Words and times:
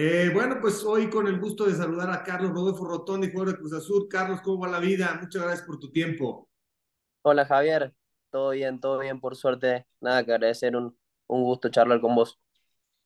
Eh, 0.00 0.30
bueno, 0.32 0.58
pues 0.60 0.84
hoy 0.84 1.10
con 1.10 1.26
el 1.26 1.40
gusto 1.40 1.64
de 1.66 1.74
saludar 1.74 2.08
a 2.12 2.22
Carlos 2.22 2.52
Rodolfo 2.52 2.86
Rotondi, 2.86 3.32
jugador 3.32 3.54
de 3.54 3.58
Cruz 3.58 3.72
Azul. 3.72 4.06
Carlos, 4.08 4.40
¿cómo 4.42 4.60
va 4.60 4.68
la 4.68 4.78
vida? 4.78 5.18
Muchas 5.20 5.42
gracias 5.42 5.66
por 5.66 5.80
tu 5.80 5.90
tiempo. 5.90 6.48
Hola 7.22 7.44
Javier, 7.44 7.92
todo 8.30 8.50
bien, 8.50 8.78
todo 8.78 9.00
bien, 9.00 9.18
por 9.18 9.34
suerte. 9.34 9.88
Nada 10.00 10.24
que 10.24 10.34
agradecer, 10.34 10.76
un, 10.76 10.96
un 11.26 11.42
gusto 11.42 11.68
charlar 11.68 12.00
con 12.00 12.14
vos. 12.14 12.38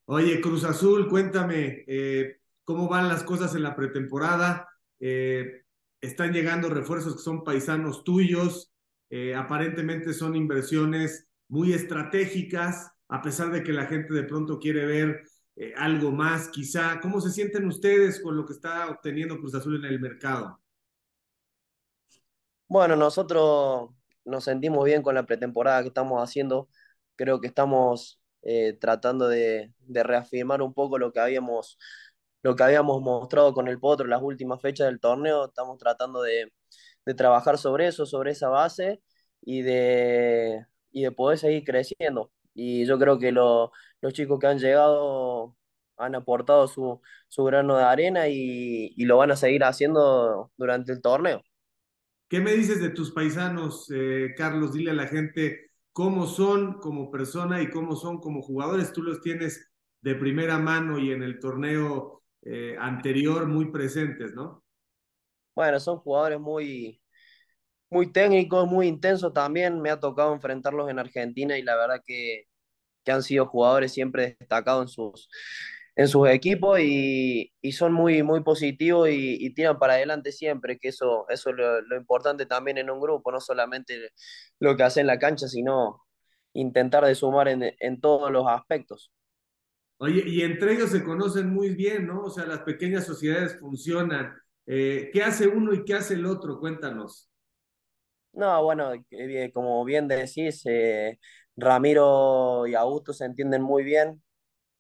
Oye, 0.05 0.39
Cruz 0.43 0.65
Azul, 0.65 1.09
cuéntame, 1.09 1.83
eh, 1.87 2.41
¿cómo 2.63 2.91
van 2.91 3.09
las 3.09 3.23
cosas 3.23 3.55
en 3.55 3.63
la 3.63 3.75
pretemporada? 3.75 4.69
Eh, 5.01 5.65
están 5.99 6.35
llegando 6.35 6.69
refuerzos 6.69 7.15
que 7.15 7.23
son 7.23 7.43
paisanos 7.43 8.05
tuyos, 8.05 8.71
aparentemente 9.35 10.13
son 10.13 10.37
inversiones 10.37 11.27
muy 11.49 11.73
estratégicas, 11.73 12.93
a 13.09 13.23
pesar 13.23 13.51
de 13.51 13.63
que 13.63 13.73
la 13.73 13.87
gente 13.87 14.13
de 14.13 14.25
pronto 14.25 14.59
quiere 14.59 14.85
ver 14.85 15.23
eh, 15.57 15.73
algo 15.77 16.11
más, 16.11 16.49
quizá. 16.49 16.99
¿Cómo 17.01 17.21
se 17.21 17.31
sienten 17.31 17.67
ustedes 17.67 18.21
con 18.21 18.37
lo 18.37 18.47
que 18.47 18.55
está 18.55 18.89
obteniendo 18.89 19.39
Cruz 19.39 19.55
Azul 19.55 19.77
en 19.77 19.85
el 19.85 20.01
mercado? 20.01 20.59
Bueno, 22.69 22.97
nosotros 22.97 23.91
nos 24.25 24.45
sentimos 24.45 24.85
bien 24.85 25.03
con 25.03 25.15
la 25.15 25.27
pretemporada 25.27 25.83
que 25.83 25.89
estamos 25.89 26.23
haciendo. 26.23 26.69
Creo 27.17 27.41
que 27.41 27.49
estamos 27.49 28.21
eh, 28.43 28.75
tratando 28.81 29.29
de, 29.29 29.73
reafirmar 29.89 30.63
un 30.63 30.73
poco 30.75 30.99
lo 30.99 31.13
que 31.13 31.21
habíamos, 31.21 31.79
lo 32.43 32.57
que 32.57 32.63
habíamos 32.65 33.03
mostrado 33.03 33.53
con 33.55 33.69
el 33.69 33.79
Potro 33.79 34.07
las 34.07 34.23
últimas 34.23 34.61
fechas 34.63 34.87
del 34.87 35.01
torneo. 35.01 35.47
Estamos 35.47 35.79
tratando 35.79 36.23
de, 36.23 36.53
de 37.07 37.15
trabajar 37.15 37.59
sobre 37.59 37.89
eso, 37.89 38.07
sobre 38.07 38.33
esa 38.33 38.49
base 38.49 39.03
y 39.43 39.63
de, 39.63 40.67
y 40.91 41.03
de 41.03 41.13
poder 41.13 41.39
seguir 41.39 41.65
creciendo. 41.65 42.33
Y 42.55 42.87
yo 42.87 42.99
creo 42.99 43.19
que 43.19 43.33
lo- 43.33 43.73
los 44.01 44.13
chicos 44.13 44.39
que 44.39 44.47
han 44.47 44.59
llegado 44.59 45.57
han 45.97 46.15
aportado 46.15 46.67
su, 46.69 47.01
su 47.29 47.45
grano 47.45 47.77
de 47.77 47.85
arena 47.85 48.29
y, 48.29 48.93
y 48.97 49.05
lo 49.05 49.17
van 49.19 49.31
a 49.31 49.37
seguir 49.37 49.65
haciendo 49.65 50.53
durante 50.57 50.93
el 50.93 51.01
torneo. 51.03 51.43
¿Qué 52.29 52.41
me 52.41 52.53
dices 52.55 52.81
de 52.81 52.91
tus 52.91 53.13
paisanos, 53.13 53.87
eh, 53.95 54.35
Carlos? 54.37 54.73
Dile 54.73 54.91
a 54.93 54.95
la 54.95 55.07
gente 55.07 55.71
cómo 55.93 56.27
son 56.27 56.79
como 56.81 57.11
persona 57.11 57.61
y 57.63 57.71
cómo 57.71 57.95
son 57.97 58.19
como 58.21 58.41
jugadores. 58.43 58.93
Tú 58.93 59.03
los 59.03 59.21
tienes 59.21 59.71
de 60.01 60.15
primera 60.15 60.59
mano 60.59 60.99
y 60.99 61.13
en 61.13 61.23
el 61.23 61.39
torneo 61.39 62.23
eh, 62.43 62.77
anterior 62.79 63.47
muy 63.47 63.71
presentes, 63.71 64.33
¿no? 64.35 64.65
Bueno, 65.55 65.81
son 65.81 65.99
jugadores 65.99 66.41
muy, 66.41 67.02
muy 67.93 68.13
técnicos, 68.13 68.67
muy 68.69 68.89
intensos 68.89 69.33
también. 69.33 69.81
Me 69.81 69.91
ha 69.91 70.01
tocado 70.01 70.35
enfrentarlos 70.35 70.91
en 70.91 70.99
Argentina 70.99 71.59
y 71.59 71.63
la 71.63 71.77
verdad 71.77 72.03
que, 72.07 72.45
que 73.05 73.13
han 73.13 73.23
sido 73.23 73.47
jugadores 73.47 73.93
siempre 73.93 74.37
destacados 74.41 74.85
en 74.85 74.89
sus, 74.89 75.29
en 75.97 76.09
sus 76.09 76.29
equipos 76.29 76.81
y, 76.81 77.53
y 77.63 77.73
son 77.73 77.93
muy, 77.93 78.23
muy 78.23 78.43
positivos 78.43 79.09
y, 79.11 79.45
y 79.45 79.55
tiran 79.55 79.79
para 79.79 79.95
adelante 79.95 80.33
siempre, 80.33 80.79
que 80.79 80.89
eso, 80.89 81.27
eso 81.29 81.51
es 81.51 81.57
lo, 81.57 81.81
lo 81.83 81.97
importante 81.97 82.47
también 82.47 82.79
en 82.79 82.91
un 82.91 83.01
grupo, 83.01 83.33
no 83.33 83.41
solamente 83.41 84.11
lo 84.61 84.77
que 84.77 84.85
hace 84.85 85.01
en 85.01 85.09
la 85.09 85.19
cancha, 85.19 85.49
sino 85.49 86.03
intentar 86.55 87.05
de 87.07 87.15
sumar 87.15 87.49
en, 87.49 87.75
en 87.81 88.01
todos 88.01 88.31
los 88.33 88.47
aspectos. 88.49 89.13
Oye, 89.99 90.25
y 90.27 90.43
entre 90.43 90.75
ellos 90.75 90.91
se 90.91 91.05
conocen 91.05 91.51
muy 91.51 91.75
bien, 91.75 92.07
¿no? 92.09 92.23
O 92.25 92.31
sea, 92.31 92.45
las 92.47 92.61
pequeñas 92.63 93.07
sociedades 93.07 93.59
funcionan. 93.61 94.35
Eh, 94.67 95.11
¿qué 95.13 95.23
hace 95.23 95.47
uno 95.49 95.73
y 95.75 95.85
qué 95.85 95.95
hace 95.95 96.15
el 96.15 96.27
otro? 96.27 96.59
Cuéntanos. 96.61 97.32
No, 98.33 98.63
bueno, 98.65 98.93
eh, 99.11 99.51
como 99.53 99.85
bien 99.85 100.09
decís, 100.09 100.63
eh, 100.67 101.19
Ramiro 101.57 102.67
y 102.67 102.75
Augusto 102.75 103.13
se 103.13 103.27
entienden 103.27 103.61
muy 103.63 103.85
bien. 103.85 104.23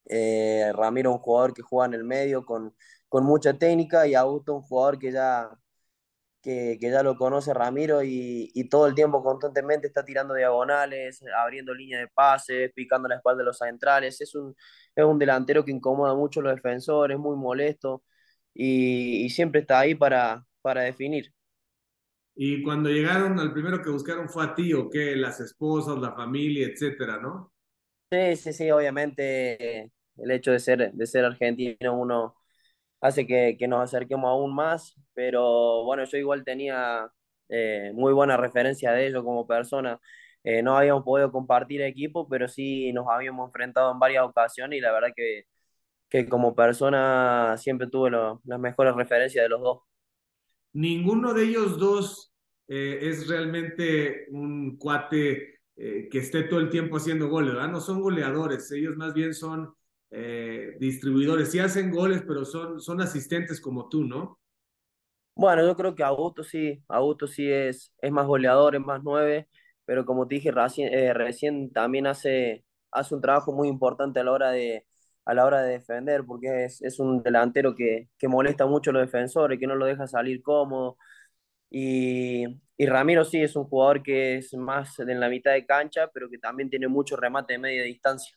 Eh, 0.06 0.72
Ramiro 0.75 1.11
es 1.11 1.17
un 1.17 1.22
jugador 1.22 1.55
que 1.55 1.62
juega 1.62 1.86
en 1.89 1.94
el 1.94 2.05
medio 2.05 2.44
con, 2.47 2.75
con 3.09 3.25
mucha 3.25 3.55
técnica 3.59 4.06
y 4.06 4.14
Augusto 4.14 4.55
un 4.56 4.62
jugador 4.62 4.98
que 4.98 5.12
ya, 5.12 5.50
que, 6.42 6.78
que 6.81 6.91
ya 6.91 7.03
lo 7.03 7.17
conoce 7.17 7.55
Ramiro 7.55 8.03
y, 8.03 8.50
y 8.55 8.69
todo 8.69 8.86
el 8.89 8.94
tiempo 8.94 9.22
constantemente 9.25 9.88
está 9.88 10.05
tirando 10.05 10.34
diagonales, 10.34 11.22
abriendo 11.38 11.75
líneas 11.75 12.03
de 12.03 12.09
pases, 12.09 12.72
picando 12.75 13.09
la 13.09 13.16
espalda 13.16 13.41
de 13.41 13.47
los 13.47 13.59
centrales. 13.59 14.21
Es 14.21 14.34
un, 14.37 14.55
es 14.97 15.05
un 15.05 15.19
delantero 15.19 15.65
que 15.65 15.72
incomoda 15.72 16.15
mucho 16.15 16.41
a 16.41 16.44
los 16.44 16.55
defensores, 16.56 17.19
muy 17.19 17.37
molesto 17.37 18.05
y, 18.55 19.25
y 19.26 19.31
siempre 19.31 19.62
está 19.62 19.81
ahí 19.81 19.94
para, 19.97 20.47
para 20.62 20.82
definir. 20.82 21.32
Y 22.34 22.62
cuando 22.62 22.91
llegaron, 22.91 23.38
al 23.41 23.53
primero 23.54 23.81
que 23.82 23.88
buscaron 23.91 24.28
fue 24.28 24.44
a 24.44 24.54
ti, 24.54 24.72
¿o 24.75 24.91
qué? 24.91 25.16
Las 25.16 25.41
esposas, 25.41 25.98
la 25.98 26.15
familia, 26.15 26.66
etcétera, 26.69 27.19
¿no? 27.20 27.53
Sí, 28.10 28.37
sí, 28.37 28.53
sí, 28.53 28.70
obviamente 28.70 29.91
el 30.19 30.31
hecho 30.31 30.50
de 30.53 30.60
ser, 30.60 30.93
de 30.93 31.06
ser 31.06 31.25
argentino 31.25 31.98
uno 31.98 32.34
hace 33.00 33.26
que, 33.26 33.56
que 33.59 33.69
nos 33.69 33.82
acerquemos 33.84 34.28
aún 34.31 34.54
más, 34.54 34.94
pero 35.15 35.84
bueno, 35.84 36.04
yo 36.04 36.19
igual 36.19 36.44
tenía 36.44 37.10
eh, 37.48 37.93
muy 37.94 38.12
buena 38.15 38.37
referencia 38.37 38.93
de 38.93 39.09
ellos 39.09 39.25
como 39.25 39.47
persona. 39.47 40.00
Eh, 40.44 40.62
no 40.62 40.76
habíamos 40.78 41.04
podido 41.04 41.32
compartir 41.32 41.82
equipo, 41.82 42.28
pero 42.28 42.49
sí 42.49 42.93
nos 42.93 43.09
habíamos 43.09 43.49
enfrentado 43.49 43.93
en 43.93 43.99
varias 44.00 44.25
ocasiones 44.25 44.78
y 44.78 44.82
la 44.82 44.93
verdad 44.93 45.10
que, 45.16 45.44
que 46.10 46.28
como 46.28 46.54
persona 46.56 47.56
siempre 47.59 47.88
tuve 47.88 48.10
lo- 48.10 48.41
las 48.44 48.60
mejores 48.60 48.94
referencias 48.97 49.44
de 49.44 49.49
los 49.50 49.60
dos. 49.62 49.81
Ninguno 50.72 51.34
de 51.34 51.44
ellos 51.44 51.78
dos 51.78 52.33
eh, 52.69 52.99
es 53.03 53.28
realmente 53.28 54.27
un 54.31 54.77
cuate 54.78 55.60
eh, 55.77 56.09
que 56.10 56.19
esté 56.19 56.44
todo 56.44 56.60
el 56.60 56.71
tiempo 56.71 56.97
haciendo 56.97 57.28
goles, 57.28 57.55
¿verdad? 57.55 57.71
No 57.71 57.81
son 57.81 58.00
goleadores, 58.00 58.71
ellos 58.72 58.97
más 58.97 59.12
bien 59.12 59.34
son 59.34 59.75
eh, 60.11 60.77
distribuidores. 60.81 61.50
Sí 61.50 61.59
hacen 61.59 61.91
goles, 61.91 62.22
pero 62.27 62.44
son, 62.44 62.81
son 62.81 63.00
asistentes 63.00 63.61
como 63.61 63.88
tú, 63.88 64.05
¿no? 64.05 64.38
Bueno, 65.34 65.66
yo 65.66 65.77
creo 65.77 65.94
que 65.94 66.03
Augusto 66.03 66.44
sí, 66.44 66.82
Augusto 66.88 67.27
sí 67.27 67.50
es, 67.50 67.93
es 67.99 68.12
más 68.12 68.27
goleador, 68.27 68.75
es 68.75 68.82
más 68.82 69.03
nueve, 69.03 69.49
pero 69.84 70.05
como 70.05 70.28
te 70.28 70.37
dije 70.37 70.50
recién, 70.50 70.91
recién 71.15 71.72
también 71.72 72.06
hace, 72.06 72.65
hace 72.91 73.15
un 73.15 73.21
trabajo 73.22 73.53
muy 73.53 73.69
importante 73.69 74.21
a 74.21 74.25
la 74.25 74.32
hora 74.32 74.50
de, 74.50 74.87
a 75.25 75.34
la 75.34 75.44
hora 75.44 75.62
de 75.62 75.72
defender, 75.72 76.25
porque 76.27 76.65
es, 76.65 76.83
es 76.83 76.99
un 76.99 77.22
delantero 77.22 77.75
que, 77.75 78.09
que 78.19 78.28
molesta 78.28 78.66
mucho 78.66 78.91
a 78.91 78.94
los 78.94 79.03
defensores, 79.03 79.59
que 79.59 79.66
no 79.66 79.77
lo 79.77 79.87
deja 79.87 80.06
salir 80.06 80.43
cómodo. 80.43 80.97
Y, 81.71 82.44
y 82.77 82.87
Ramiro 82.87 83.25
sí 83.25 83.41
es 83.43 83.56
un 83.56 83.65
jugador 83.65 84.03
que 84.03 84.38
es 84.38 84.53
más 84.55 84.99
en 84.99 85.21
la 85.21 85.28
mitad 85.28 85.53
de 85.53 85.65
cancha, 85.66 86.11
pero 86.12 86.28
que 86.28 86.38
también 86.38 86.69
tiene 86.69 86.88
mucho 86.88 87.16
remate 87.16 87.55
de 87.55 87.59
media 87.59 87.82
distancia. 87.84 88.37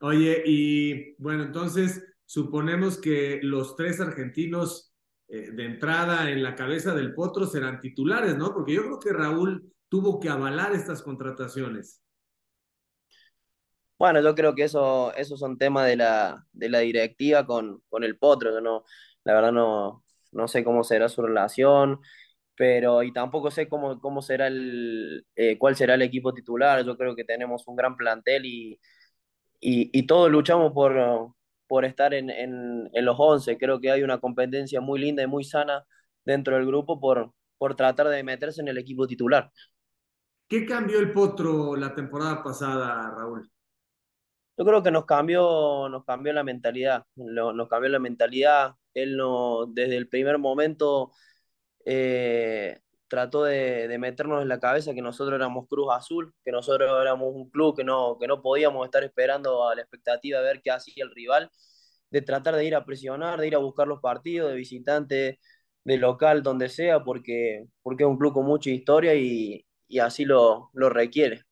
Oye, 0.00 0.42
y 0.46 1.14
bueno, 1.20 1.44
entonces 1.44 2.04
suponemos 2.24 2.98
que 2.98 3.40
los 3.42 3.74
tres 3.74 4.00
argentinos 4.00 4.94
eh, 5.28 5.50
de 5.50 5.64
entrada 5.64 6.30
en 6.30 6.42
la 6.42 6.54
cabeza 6.54 6.94
del 6.94 7.14
Potro 7.14 7.46
serán 7.46 7.80
titulares, 7.80 8.36
¿no? 8.36 8.52
Porque 8.52 8.74
yo 8.74 8.82
creo 8.82 9.00
que 9.00 9.12
Raúl 9.12 9.72
tuvo 9.88 10.20
que 10.20 10.28
avalar 10.28 10.74
estas 10.74 11.02
contrataciones. 11.02 12.02
Bueno, 13.98 14.20
yo 14.22 14.34
creo 14.34 14.54
que 14.54 14.64
eso, 14.64 15.12
esos 15.14 15.40
son 15.40 15.58
temas 15.58 15.86
de 15.86 15.96
la, 15.96 16.46
de 16.52 16.68
la 16.68 16.78
directiva 16.80 17.46
con, 17.46 17.82
con 17.88 18.04
el 18.04 18.16
Potro. 18.18 18.52
Yo 18.52 18.60
no, 18.60 18.84
la 19.24 19.34
verdad 19.34 19.52
no, 19.52 20.04
no 20.32 20.48
sé 20.48 20.62
cómo 20.64 20.84
será 20.84 21.08
su 21.08 21.22
relación, 21.22 22.00
pero 22.56 23.02
y 23.02 23.12
tampoco 23.12 23.50
sé 23.50 23.68
cómo, 23.68 24.00
cómo 24.00 24.22
será 24.22 24.48
el, 24.48 25.26
eh, 25.36 25.58
cuál 25.58 25.76
será 25.76 25.94
el 25.94 26.02
equipo 26.02 26.34
titular. 26.34 26.84
Yo 26.84 26.96
creo 26.98 27.16
que 27.16 27.24
tenemos 27.24 27.66
un 27.68 27.76
gran 27.76 27.96
plantel 27.96 28.46
y, 28.46 28.80
y, 29.60 29.90
y 29.98 30.06
todos 30.06 30.30
luchamos 30.30 30.72
por, 30.72 31.34
por 31.66 31.84
estar 31.84 32.14
en, 32.14 32.30
en, 32.30 32.90
en 32.92 33.04
los 33.04 33.16
once 33.18 33.58
Creo 33.58 33.80
que 33.80 33.90
hay 33.90 34.02
una 34.02 34.20
competencia 34.20 34.80
muy 34.80 35.00
linda 35.00 35.22
y 35.22 35.26
muy 35.26 35.44
sana 35.44 35.84
dentro 36.24 36.56
del 36.56 36.66
grupo 36.66 37.00
por, 37.00 37.32
por 37.58 37.76
tratar 37.76 38.08
de 38.08 38.22
meterse 38.24 38.60
en 38.62 38.68
el 38.68 38.78
equipo 38.78 39.06
titular. 39.06 39.50
¿Qué 40.46 40.66
cambió 40.66 40.98
el 41.00 41.12
Potro 41.12 41.74
la 41.76 41.94
temporada 41.94 42.42
pasada, 42.42 43.10
Raúl? 43.16 43.50
Yo 44.58 44.64
creo 44.64 44.82
que 44.82 44.90
nos 44.90 45.06
cambió, 45.06 45.88
nos 45.88 46.04
cambió 46.04 46.32
la 46.32 46.42
mentalidad, 46.42 47.04
nos 47.16 47.68
cambió 47.68 47.88
la 47.90 48.00
mentalidad. 48.00 48.72
Él 48.94 49.16
no, 49.16 49.66
desde 49.66 49.96
el 49.96 50.08
primer 50.08 50.38
momento 50.38 51.12
eh, 51.86 52.80
trató 53.08 53.44
de, 53.44 53.88
de 53.88 53.98
meternos 53.98 54.42
en 54.42 54.48
la 54.48 54.60
cabeza 54.60 54.94
que 54.94 55.02
nosotros 55.02 55.36
éramos 55.36 55.68
Cruz 55.68 55.88
Azul, 55.92 56.34
que 56.44 56.52
nosotros 56.52 56.90
éramos 57.02 57.34
un 57.34 57.50
club 57.50 57.76
que 57.76 57.84
no, 57.84 58.18
que 58.20 58.28
no 58.28 58.42
podíamos 58.42 58.84
estar 58.86 59.04
esperando 59.04 59.68
a 59.68 59.74
la 59.76 59.82
expectativa 59.82 60.40
de 60.40 60.44
ver 60.46 60.62
qué 60.62 60.70
hacía 60.72 61.04
el 61.04 61.12
rival, 61.14 61.50
de 62.10 62.22
tratar 62.22 62.56
de 62.56 62.64
ir 62.66 62.74
a 62.76 62.84
presionar, 62.84 63.40
de 63.40 63.48
ir 63.48 63.54
a 63.56 63.58
buscar 63.58 63.88
los 63.88 64.00
partidos, 64.00 64.50
de 64.50 64.56
visitante, 64.56 65.40
de 65.84 65.98
local, 65.98 66.42
donde 66.42 66.68
sea, 66.70 67.04
porque, 67.04 67.66
porque 67.82 68.04
es 68.04 68.08
un 68.10 68.18
club 68.18 68.34
con 68.34 68.46
mucha 68.46 68.70
historia 68.70 69.14
y, 69.14 69.66
y 69.88 69.98
así 70.00 70.24
lo, 70.24 70.70
lo 70.74 70.90
requiere. 70.90 71.44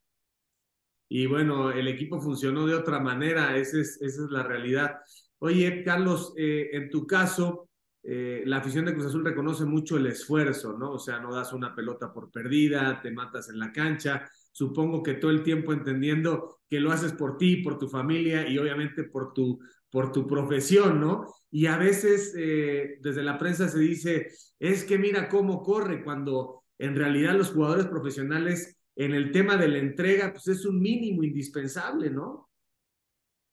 Y 1.08 1.26
bueno, 1.26 1.70
el 1.70 1.88
equipo 1.88 2.20
funcionó 2.20 2.67
de 2.67 2.75
otra 2.75 3.00
manera, 3.00 3.56
esa 3.56 3.81
es, 3.81 4.00
esa 4.03 4.25
es 4.25 4.31
la 4.31 4.43
realidad. 4.43 4.97
Oye, 5.38 5.82
Carlos, 5.85 6.35
eh, 6.37 6.70
en 6.73 6.91
tu 6.91 7.06
caso, 7.06 7.69
eh, 8.03 8.43
la 8.47 8.58
afición 8.58 8.85
de 8.85 8.94
Cruz 8.94 9.06
Azul 9.06 9.25
reconoce 9.25 9.64
mucho 9.64 9.97
el 9.97 10.06
esfuerzo, 10.06 10.79
¿no? 10.79 10.93
O 10.93 10.99
sea, 10.99 11.19
no 11.19 11.35
das 11.35 11.53
una 11.53 11.75
pelota 11.75 12.12
por 12.12 12.31
perdida, 12.31 13.00
te 13.03 13.11
matas 13.11 13.49
en 13.50 13.58
la 13.58 13.73
cancha. 13.73 14.31
Supongo 14.53 15.03
que 15.03 15.14
todo 15.14 15.31
el 15.31 15.43
tiempo 15.43 15.73
entendiendo 15.73 16.61
que 16.69 16.81
lo 16.81 16.93
haces 16.93 17.12
por 17.12 17.37
ti, 17.37 17.56
por 17.56 17.79
tu 17.79 17.88
familia 17.88 18.49
y 18.49 18.58
obviamente 18.58 19.05
por 19.05 19.32
tu, 19.32 19.58
por 19.91 20.12
tu 20.12 20.26
profesión, 20.26 21.00
¿no? 21.00 21.26
Y 21.50 21.67
a 21.67 21.76
veces 21.79 22.32
eh, 22.37 22.99
desde 23.00 23.23
la 23.23 23.38
prensa 23.38 23.69
se 23.69 23.79
dice, 23.81 24.29
es 24.58 24.85
que 24.85 24.99
mira 24.99 25.29
cómo 25.29 25.62
corre, 25.62 26.05
cuando 26.05 26.62
en 26.79 26.94
realidad 26.94 27.35
los 27.35 27.50
jugadores 27.50 27.87
profesionales 27.87 28.79
en 28.96 29.14
el 29.14 29.31
tema 29.31 29.56
de 29.56 29.69
la 29.69 29.78
entrega, 29.78 30.32
pues 30.32 30.48
es 30.48 30.64
un 30.64 30.81
mínimo 30.81 31.22
indispensable, 31.22 32.10
¿no? 32.10 32.48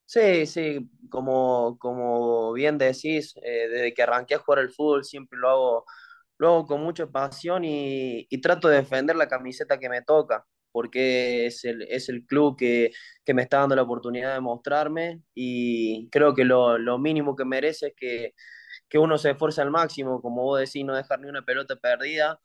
Sí, 0.05 0.45
sí, 0.45 0.89
como, 1.09 1.77
como 1.79 2.53
bien 2.53 2.77
decís, 2.77 3.33
eh, 3.43 3.67
desde 3.69 3.93
que 3.93 4.03
arranqué 4.03 4.35
a 4.35 4.39
jugar 4.39 4.59
el 4.59 4.71
fútbol 4.71 5.03
siempre 5.03 5.39
lo 5.39 5.49
hago, 5.49 5.85
lo 6.37 6.47
hago 6.49 6.65
con 6.67 6.81
mucha 6.81 7.07
pasión 7.07 7.63
y, 7.65 8.27
y 8.29 8.41
trato 8.41 8.67
de 8.67 8.77
defender 8.77 9.15
la 9.15 9.27
camiseta 9.27 9.79
que 9.79 9.89
me 9.89 10.01
toca 10.01 10.45
porque 10.73 11.45
es 11.47 11.63
el, 11.65 11.83
es 11.83 12.09
el 12.09 12.25
club 12.25 12.57
que, 12.57 12.91
que, 13.23 13.33
me 13.33 13.43
está 13.43 13.59
dando 13.59 13.75
la 13.75 13.83
oportunidad 13.83 14.33
de 14.33 14.41
mostrarme 14.41 15.21
y 15.35 16.09
creo 16.09 16.33
que 16.35 16.45
lo, 16.45 16.77
lo 16.79 16.97
mínimo 16.99 17.35
que 17.35 17.45
merece 17.45 17.87
es 17.89 17.93
que, 17.95 18.33
que, 18.89 18.97
uno 18.99 19.17
se 19.19 19.31
esfuerce 19.31 19.61
al 19.61 19.71
máximo, 19.71 20.21
como 20.21 20.43
vos 20.43 20.59
decís, 20.59 20.83
no 20.85 20.95
dejar 20.95 21.19
ni 21.21 21.29
una 21.29 21.43
pelota 21.45 21.75
perdida 21.77 22.41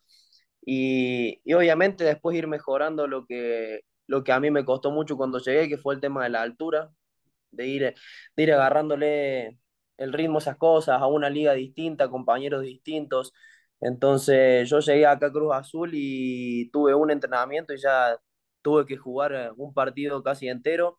y, 0.70 1.40
y, 1.44 1.54
obviamente 1.54 2.04
después 2.04 2.36
ir 2.36 2.46
mejorando 2.46 3.06
lo 3.06 3.24
que, 3.26 3.80
lo 4.06 4.22
que 4.24 4.32
a 4.32 4.40
mí 4.40 4.50
me 4.50 4.66
costó 4.66 4.90
mucho 4.90 5.16
cuando 5.16 5.38
llegué, 5.38 5.68
que 5.68 5.78
fue 5.78 5.94
el 5.94 6.00
tema 6.00 6.24
de 6.24 6.30
la 6.30 6.42
altura, 6.42 6.90
de 7.50 7.66
ir, 7.68 7.94
de 8.36 8.42
ir 8.42 8.52
agarrándole 8.52 9.58
el 9.96 10.12
ritmo 10.12 10.38
a 10.38 10.40
esas 10.40 10.56
cosas, 10.58 11.00
a 11.00 11.06
una 11.06 11.30
liga 11.30 11.54
distinta, 11.54 12.10
compañeros 12.10 12.62
distintos. 12.62 13.32
Entonces 13.80 14.68
yo 14.68 14.80
llegué 14.80 15.06
acá 15.06 15.28
a 15.28 15.32
Cruz 15.32 15.54
Azul 15.54 15.90
y 15.94 16.70
tuve 16.70 16.94
un 16.94 17.10
entrenamiento 17.10 17.72
y 17.74 17.78
ya 17.78 18.18
tuve 18.62 18.86
que 18.86 18.96
jugar 18.96 19.32
eh, 19.34 19.50
un 19.56 19.72
partido 19.74 20.22
casi 20.22 20.48
entero 20.48 20.98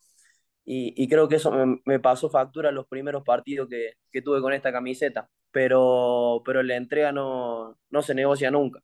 y, 0.66 0.94
y 1.02 1.08
creo 1.10 1.28
que 1.30 1.38
eso 1.38 1.52
me, 1.52 1.82
me, 1.86 2.00
pasó 2.00 2.30
factura 2.30 2.72
los 2.72 2.88
primeros 2.88 3.24
partidos 3.24 3.70
que, 3.70 3.94
que, 4.12 4.22
tuve 4.22 4.42
con 4.42 4.54
esta 4.54 4.72
camiseta, 4.72 5.30
pero, 5.52 6.42
pero 6.46 6.64
la 6.64 6.76
entrega 6.78 7.12
no, 7.12 7.78
no 7.90 8.02
se 8.04 8.16
negocia 8.16 8.52
nunca. 8.52 8.82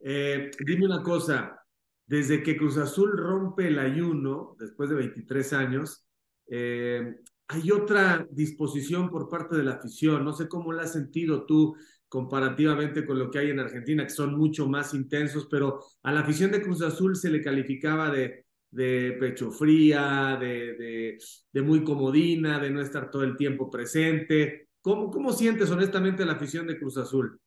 Eh, 0.00 0.50
dime 0.64 0.86
una 0.86 1.02
cosa, 1.02 1.58
desde 2.06 2.42
que 2.42 2.56
Cruz 2.56 2.76
Azul 2.76 3.16
rompe 3.16 3.68
el 3.68 3.78
ayuno, 3.78 4.56
después 4.58 4.88
de 4.90 4.96
23 4.96 5.52
años, 5.52 6.06
eh, 6.48 7.16
hay 7.48 7.70
otra 7.70 8.26
disposición 8.30 9.10
por 9.10 9.28
parte 9.28 9.56
de 9.56 9.64
la 9.64 9.72
afición, 9.74 10.24
no 10.24 10.32
sé 10.32 10.48
cómo 10.48 10.72
la 10.72 10.82
has 10.82 10.92
sentido 10.92 11.46
tú 11.46 11.76
comparativamente 12.08 13.04
con 13.04 13.18
lo 13.18 13.30
que 13.30 13.38
hay 13.38 13.50
en 13.50 13.60
Argentina, 13.60 14.04
que 14.04 14.10
son 14.10 14.36
mucho 14.36 14.68
más 14.68 14.94
intensos, 14.94 15.48
pero 15.50 15.80
a 16.02 16.12
la 16.12 16.20
afición 16.20 16.50
de 16.50 16.62
Cruz 16.62 16.82
Azul 16.82 17.16
se 17.16 17.30
le 17.30 17.42
calificaba 17.42 18.10
de, 18.10 18.44
pecho 19.18 19.50
fría, 19.50 20.38
de, 20.40 21.18
muy 21.54 21.82
comodina, 21.82 22.58
de 22.60 22.70
no 22.70 22.80
estar 22.80 23.10
todo 23.10 23.24
el 23.24 23.36
tiempo 23.36 23.70
presente. 23.70 24.68
¿Cómo, 24.80 25.10
¿Cómo 25.10 25.32
sientes 25.32 25.70
honestamente 25.70 26.24
la 26.24 26.34
afición 26.34 26.66
de 26.66 26.78
Cruz 26.78 26.96
Azul? 26.96 27.40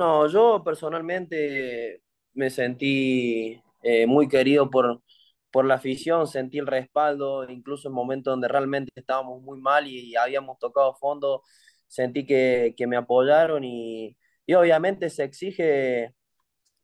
No, 0.00 0.26
yo 0.28 0.62
personalmente 0.64 2.02
me 2.32 2.48
sentí 2.48 3.62
eh, 3.82 4.06
muy 4.06 4.28
querido 4.28 4.70
por, 4.70 5.02
por 5.50 5.66
la 5.66 5.74
afición, 5.74 6.26
sentí 6.26 6.58
el 6.58 6.66
respaldo, 6.66 7.46
incluso 7.50 7.88
en 7.88 7.94
momentos 7.94 8.32
donde 8.32 8.48
realmente 8.48 8.90
estábamos 8.94 9.42
muy 9.42 9.60
mal 9.60 9.86
y, 9.86 10.16
habíamos 10.16 10.58
tocado 10.58 10.94
fondo 10.94 11.42
sentí 11.86 12.24
que, 12.24 12.74
que 12.78 12.86
me 12.86 12.96
apoyaron 12.96 13.62
y, 13.62 14.16
y, 14.46 14.54
obviamente 14.54 15.10
se 15.10 15.24
exige 15.24 16.14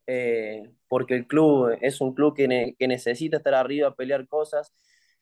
eh, 0.07 0.63
porque 0.87 1.15
el 1.15 1.27
club 1.27 1.77
es 1.81 2.01
un 2.01 2.13
club 2.13 2.35
que, 2.35 2.75
que 2.79 2.87
necesita 2.87 3.37
estar 3.37 3.55
arriba, 3.55 3.95
pelear 3.95 4.27
cosas, 4.27 4.73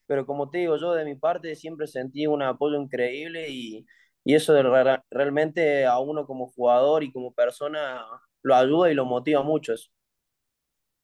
pero 0.08 0.26
como 0.26 0.50
te 0.50 0.60
digo, 0.60 0.78
yo 0.78 0.94
de 0.94 1.06
mi 1.06 1.16
parte 1.16 1.56
siempre 1.56 1.88
sentí 1.88 2.28
un 2.28 2.42
apoyo 2.44 2.82
increíble 2.82 3.50
y, 3.50 3.86
y 4.26 4.34
eso 4.34 4.54
de, 4.54 5.00
realmente 5.12 5.86
a 5.86 6.00
uno 6.00 6.26
como 6.26 6.48
jugador 6.48 7.04
y 7.04 7.12
como 7.12 7.34
persona 7.34 8.04
lo 8.42 8.56
ayuda 8.56 8.92
y 8.92 8.96
lo 8.96 9.06
motiva 9.06 9.44
mucho 9.44 9.74
eso. 9.74 9.90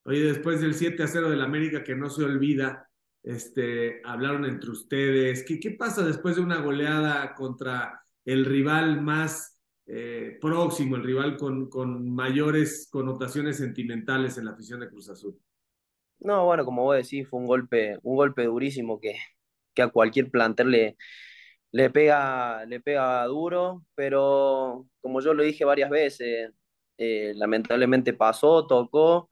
Oye, 0.03 0.23
después 0.23 0.59
del 0.59 0.73
7 0.73 1.03
a 1.03 1.07
0 1.07 1.29
del 1.29 1.41
América 1.41 1.83
que 1.83 1.95
no 1.95 2.09
se 2.09 2.23
olvida, 2.23 2.89
este, 3.21 4.01
hablaron 4.03 4.45
entre 4.45 4.71
ustedes. 4.71 5.43
¿Qué, 5.43 5.59
¿Qué 5.59 5.71
pasa 5.71 6.03
después 6.03 6.35
de 6.35 6.41
una 6.41 6.59
goleada 6.61 7.35
contra 7.35 8.03
el 8.25 8.45
rival 8.45 9.01
más 9.01 9.61
eh, 9.85 10.37
próximo, 10.41 10.95
el 10.95 11.03
rival 11.03 11.37
con, 11.37 11.69
con, 11.69 12.09
mayores 12.13 12.87
connotaciones 12.91 13.57
sentimentales 13.57 14.37
en 14.37 14.45
la 14.45 14.51
afición 14.51 14.79
de 14.79 14.89
Cruz 14.89 15.09
Azul. 15.09 15.37
No, 16.19 16.45
bueno, 16.45 16.63
como 16.65 16.83
vos 16.83 16.95
decís, 16.95 17.27
fue 17.27 17.39
un 17.39 17.47
golpe, 17.47 17.97
un 18.03 18.15
golpe 18.15 18.45
durísimo 18.45 18.99
que, 18.99 19.15
que 19.73 19.81
a 19.81 19.89
cualquier 19.89 20.31
plantel 20.31 20.71
le, 20.71 20.97
le, 21.71 21.89
pega, 21.89 22.65
le 22.65 22.79
pega 22.79 23.25
duro, 23.25 23.83
pero 23.95 24.87
como 25.01 25.21
yo 25.21 25.33
lo 25.33 25.43
dije 25.43 25.65
varias 25.65 25.89
veces, 25.89 26.51
eh, 26.97 27.33
lamentablemente 27.35 28.13
pasó, 28.13 28.67
tocó 28.67 29.29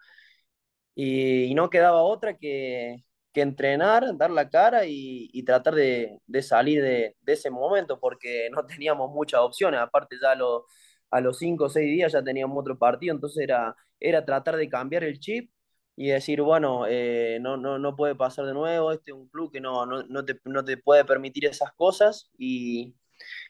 y, 0.95 1.53
no 1.55 1.69
quedaba 1.69 2.01
otra 2.03 2.37
que, 2.37 3.03
que 3.33 3.41
entrenar, 3.41 4.17
dar 4.17 4.31
la 4.31 4.49
cara 4.49 4.85
y, 4.85 5.29
y 5.33 5.43
tratar 5.43 5.75
de, 5.75 6.19
de 6.25 6.41
salir 6.41 6.81
de, 6.83 7.15
de, 7.21 7.33
ese 7.33 7.49
momento, 7.49 7.99
porque 7.99 8.49
no 8.51 8.65
teníamos 8.65 9.11
muchas 9.11 9.41
opciones. 9.41 9.79
Aparte, 9.79 10.17
ya 10.21 10.35
lo, 10.35 10.65
a 11.11 11.21
los 11.21 11.37
cinco 11.39 11.65
o 11.65 11.69
seis 11.69 11.87
días 11.87 12.11
ya 12.13 12.23
teníamos 12.23 12.57
otro 12.59 12.77
partido, 12.77 13.13
entonces 13.15 13.43
era, 13.43 13.75
era 13.99 14.25
tratar 14.25 14.57
de 14.57 14.69
cambiar 14.69 15.03
el 15.03 15.19
chip 15.19 15.51
y 15.99 16.09
decir, 16.09 16.41
bueno, 16.43 16.85
eh, 16.87 17.39
no, 17.41 17.57
no, 17.57 17.79
no 17.79 17.95
puede 17.97 18.15
pasar 18.15 18.45
de 18.47 18.53
nuevo, 18.55 18.91
este 18.93 19.11
es 19.11 19.17
un 19.17 19.29
club 19.29 19.51
que 19.51 19.61
no, 19.61 19.85
no, 19.85 20.03
no, 20.05 20.25
te, 20.25 20.39
no 20.45 20.65
te 20.65 20.77
puede 20.77 21.05
permitir 21.05 21.45
esas 21.47 21.73
cosas 21.73 22.31
y, 22.37 22.95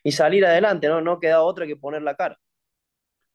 y 0.04 0.12
salir 0.14 0.46
adelante, 0.46 0.88
¿no? 0.90 1.02
No 1.02 1.20
queda 1.20 1.44
otra 1.44 1.68
que 1.68 1.78
poner 1.78 2.02
la 2.04 2.16
cara. 2.18 2.40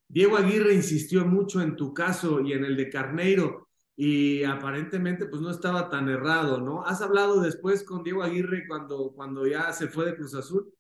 Diego 0.08 0.36
Aguirre 0.38 0.72
insistió 0.74 1.26
mucho 1.26 1.60
en 1.60 1.76
tu 1.76 1.92
caso 1.92 2.40
y 2.40 2.52
en 2.52 2.64
el 2.64 2.76
de 2.76 2.88
Carneiro 2.90 3.68
y 3.96 4.42
aparentemente 4.44 5.26
pues 5.26 5.42
no 5.42 5.50
estaba 5.50 5.88
tan 5.90 6.08
errado, 6.08 6.60
¿no? 6.60 6.84
¿Has 6.84 7.02
hablado 7.02 7.40
después 7.40 7.84
con 7.84 8.02
Diego 8.02 8.22
Aguirre 8.22 8.66
cuando, 8.66 9.12
cuando 9.14 9.46
ya 9.46 9.72
se 9.72 9.88
fue 9.88 10.06
de 10.06 10.16
Cruz 10.16 10.34
Azul? 10.34 10.72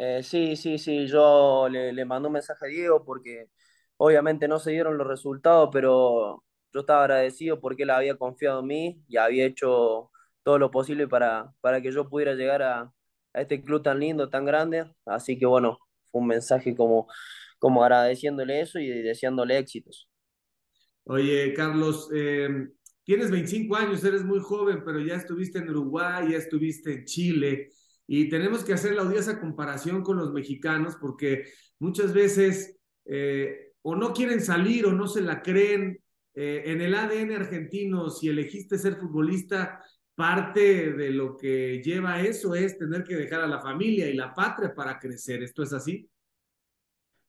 Eh, 0.00 0.22
sí, 0.22 0.54
sí, 0.56 0.78
sí, 0.78 1.06
yo 1.08 1.68
le, 1.68 1.92
le 1.92 2.04
mandé 2.04 2.28
un 2.28 2.34
mensaje 2.34 2.66
a 2.66 2.68
Diego 2.68 3.04
porque 3.04 3.50
obviamente 3.96 4.46
no 4.46 4.58
se 4.60 4.70
dieron 4.70 4.96
los 4.96 5.06
resultados, 5.08 5.70
pero 5.72 6.44
yo 6.72 6.80
estaba 6.80 7.02
agradecido 7.04 7.60
porque 7.60 7.84
él 7.84 7.90
había 7.90 8.16
confiado 8.16 8.60
en 8.60 8.66
mí 8.66 9.02
y 9.08 9.16
había 9.16 9.46
hecho 9.46 10.10
todo 10.42 10.58
lo 10.58 10.70
posible 10.70 11.08
para, 11.08 11.52
para 11.60 11.80
que 11.82 11.92
yo 11.92 12.08
pudiera 12.08 12.34
llegar 12.34 12.62
a, 12.62 12.92
a 13.32 13.40
este 13.40 13.62
club 13.62 13.82
tan 13.82 14.00
lindo, 14.00 14.28
tan 14.30 14.44
grande. 14.44 14.86
Así 15.06 15.38
que 15.38 15.46
bueno, 15.46 15.78
fue 16.10 16.20
un 16.20 16.28
mensaje 16.28 16.74
como, 16.76 17.08
como 17.58 17.82
agradeciéndole 17.82 18.60
eso 18.60 18.78
y 18.78 18.88
deseándole 18.88 19.58
éxitos. 19.58 20.08
Oye, 21.04 21.54
Carlos, 21.54 22.10
eh, 22.14 22.68
tienes 23.04 23.30
25 23.30 23.76
años, 23.76 24.04
eres 24.04 24.24
muy 24.24 24.40
joven, 24.40 24.82
pero 24.84 25.00
ya 25.00 25.14
estuviste 25.16 25.58
en 25.58 25.70
Uruguay, 25.70 26.32
ya 26.32 26.36
estuviste 26.38 26.92
en 26.92 27.04
Chile, 27.06 27.70
y 28.06 28.28
tenemos 28.28 28.64
que 28.64 28.72
hacer 28.74 28.94
la 28.94 29.02
odiosa 29.02 29.40
comparación 29.40 30.02
con 30.02 30.16
los 30.16 30.32
mexicanos 30.32 30.96
porque 31.00 31.44
muchas 31.78 32.12
veces 32.12 32.78
eh, 33.04 33.72
o 33.82 33.96
no 33.96 34.12
quieren 34.12 34.40
salir 34.40 34.86
o 34.86 34.92
no 34.92 35.06
se 35.06 35.20
la 35.20 35.42
creen. 35.42 35.98
Eh, 36.40 36.70
en 36.70 36.80
el 36.80 36.94
ADN 36.94 37.34
argentino, 37.34 38.10
si 38.10 38.28
elegiste 38.28 38.78
ser 38.78 38.94
futbolista, 38.94 39.82
parte 40.14 40.92
de 40.92 41.10
lo 41.10 41.36
que 41.36 41.82
lleva 41.82 42.20
eso 42.20 42.54
es 42.54 42.78
tener 42.78 43.02
que 43.02 43.16
dejar 43.16 43.40
a 43.40 43.48
la 43.48 43.60
familia 43.60 44.08
y 44.08 44.14
la 44.14 44.32
patria 44.32 44.72
para 44.72 45.00
crecer. 45.00 45.42
¿Esto 45.42 45.64
es 45.64 45.72
así? 45.72 46.08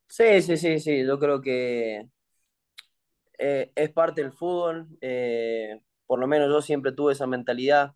Sí, 0.07 0.43
sí, 0.43 0.57
sí, 0.57 0.79
sí. 0.79 1.03
Yo 1.03 1.17
creo 1.17 1.41
que 1.41 2.07
eh, 3.39 3.71
es 3.73 3.89
parte 3.89 4.21
del 4.21 4.31
fútbol, 4.31 4.87
eh, 5.01 5.81
por 6.05 6.19
lo 6.19 6.27
menos 6.27 6.47
yo 6.47 6.61
siempre 6.61 6.91
tuve 6.91 7.13
esa 7.13 7.25
mentalidad. 7.25 7.95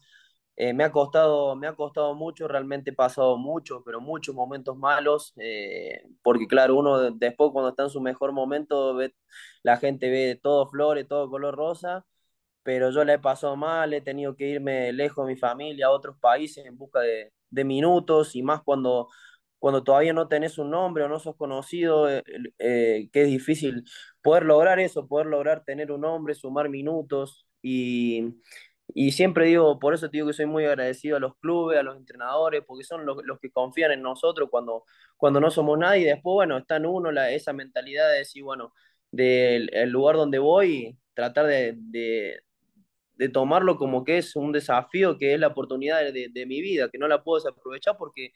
Eh, 0.55 0.73
me, 0.73 0.83
ha 0.83 0.91
costado, 0.91 1.55
me 1.55 1.67
ha 1.67 1.75
costado 1.75 2.13
mucho, 2.13 2.47
realmente 2.47 2.91
he 2.91 2.93
pasado 2.93 3.37
mucho, 3.37 3.83
pero 3.83 3.99
muchos 3.99 4.35
momentos 4.35 4.77
malos, 4.77 5.33
eh, 5.37 6.03
porque 6.21 6.47
claro, 6.47 6.75
uno 6.75 7.11
después 7.11 7.51
cuando 7.51 7.69
está 7.69 7.83
en 7.83 7.89
su 7.89 8.01
mejor 8.01 8.33
momento, 8.33 8.93
ve, 8.95 9.15
la 9.63 9.77
gente 9.77 10.09
ve 10.11 10.39
todo 10.41 10.67
flores, 10.69 11.07
todo 11.07 11.29
color 11.29 11.55
rosa, 11.55 12.05
pero 12.63 12.91
yo 12.91 13.03
la 13.05 13.15
he 13.15 13.19
pasado 13.19 13.55
mal, 13.55 13.93
he 13.93 14.01
tenido 14.01 14.35
que 14.35 14.47
irme 14.49 14.93
lejos 14.93 15.25
de 15.27 15.33
mi 15.33 15.39
familia, 15.39 15.87
a 15.87 15.91
otros 15.91 16.17
países 16.19 16.65
en 16.65 16.77
busca 16.77 16.99
de, 17.01 17.33
de 17.49 17.63
minutos, 17.65 18.35
y 18.35 18.43
más 18.43 18.61
cuando 18.63 19.09
cuando 19.59 19.81
todavía 19.81 20.11
no 20.11 20.27
tenés 20.27 20.57
un 20.57 20.71
nombre 20.71 21.05
o 21.05 21.07
no 21.07 21.19
sos 21.19 21.37
conocido, 21.37 22.09
eh, 22.09 22.21
eh, 22.59 23.09
que 23.13 23.21
es 23.21 23.27
difícil 23.29 23.85
poder 24.21 24.43
lograr 24.43 24.77
eso, 24.81 25.07
poder 25.07 25.27
lograr 25.27 25.63
tener 25.63 25.89
un 25.93 26.01
nombre, 26.01 26.33
sumar 26.35 26.67
minutos 26.67 27.47
y, 27.61 28.35
y 28.95 29.11
siempre 29.11 29.45
digo, 29.47 29.79
por 29.79 29.93
eso 29.93 30.09
te 30.09 30.17
digo 30.17 30.27
que 30.27 30.33
soy 30.33 30.45
muy 30.45 30.65
agradecido 30.65 31.17
a 31.17 31.19
los 31.19 31.35
clubes, 31.37 31.79
a 31.79 31.83
los 31.83 31.97
entrenadores, 31.97 32.63
porque 32.67 32.83
son 32.83 33.05
los, 33.05 33.17
los 33.25 33.39
que 33.39 33.51
confían 33.51 33.91
en 33.91 34.01
nosotros 34.01 34.49
cuando, 34.51 34.83
cuando 35.17 35.39
no 35.39 35.49
somos 35.51 35.77
nadie. 35.79 36.05
Después, 36.07 36.33
bueno, 36.35 36.57
está 36.57 36.77
en 36.77 36.85
uno 36.85 37.11
la, 37.11 37.31
esa 37.31 37.53
mentalidad 37.53 38.09
de 38.11 38.19
decir, 38.19 38.43
bueno, 38.43 38.73
del 39.11 39.69
lugar 39.89 40.15
donde 40.15 40.39
voy, 40.39 40.97
tratar 41.13 41.45
de, 41.47 41.73
de, 41.77 42.39
de 43.15 43.29
tomarlo 43.29 43.77
como 43.77 44.03
que 44.03 44.17
es 44.17 44.35
un 44.35 44.51
desafío, 44.51 45.17
que 45.17 45.33
es 45.33 45.39
la 45.39 45.47
oportunidad 45.47 46.01
de, 46.13 46.29
de 46.31 46.45
mi 46.45 46.61
vida, 46.61 46.89
que 46.89 46.97
no 46.97 47.07
la 47.07 47.23
puedo 47.23 47.37
desaprovechar 47.43 47.97
porque 47.97 48.31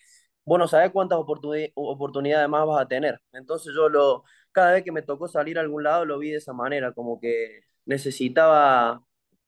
vos 0.46 0.60
no 0.60 0.68
sabés 0.68 0.92
cuántas 0.92 1.20
oportunidades 1.20 2.50
más 2.50 2.66
vas 2.68 2.82
a 2.82 2.88
tener. 2.88 3.20
Entonces 3.34 3.74
yo 3.76 3.90
lo, 3.90 4.24
cada 4.52 4.74
vez 4.74 4.84
que 4.84 4.92
me 4.92 5.02
tocó 5.02 5.28
salir 5.28 5.58
a 5.58 5.62
algún 5.62 5.84
lado 5.84 6.06
lo 6.06 6.20
vi 6.20 6.32
de 6.32 6.38
esa 6.38 6.54
manera, 6.54 6.94
como 6.94 7.20
que 7.20 7.62
necesitaba 7.86 9.02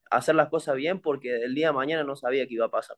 hacer 0.09 0.35
las 0.35 0.49
cosas 0.49 0.75
bien 0.75 0.99
porque 0.99 1.43
el 1.43 1.55
día 1.55 1.67
de 1.67 1.73
mañana 1.73 2.03
no 2.03 2.15
sabía 2.15 2.47
qué 2.47 2.55
iba 2.55 2.65
a 2.65 2.71
pasar. 2.71 2.97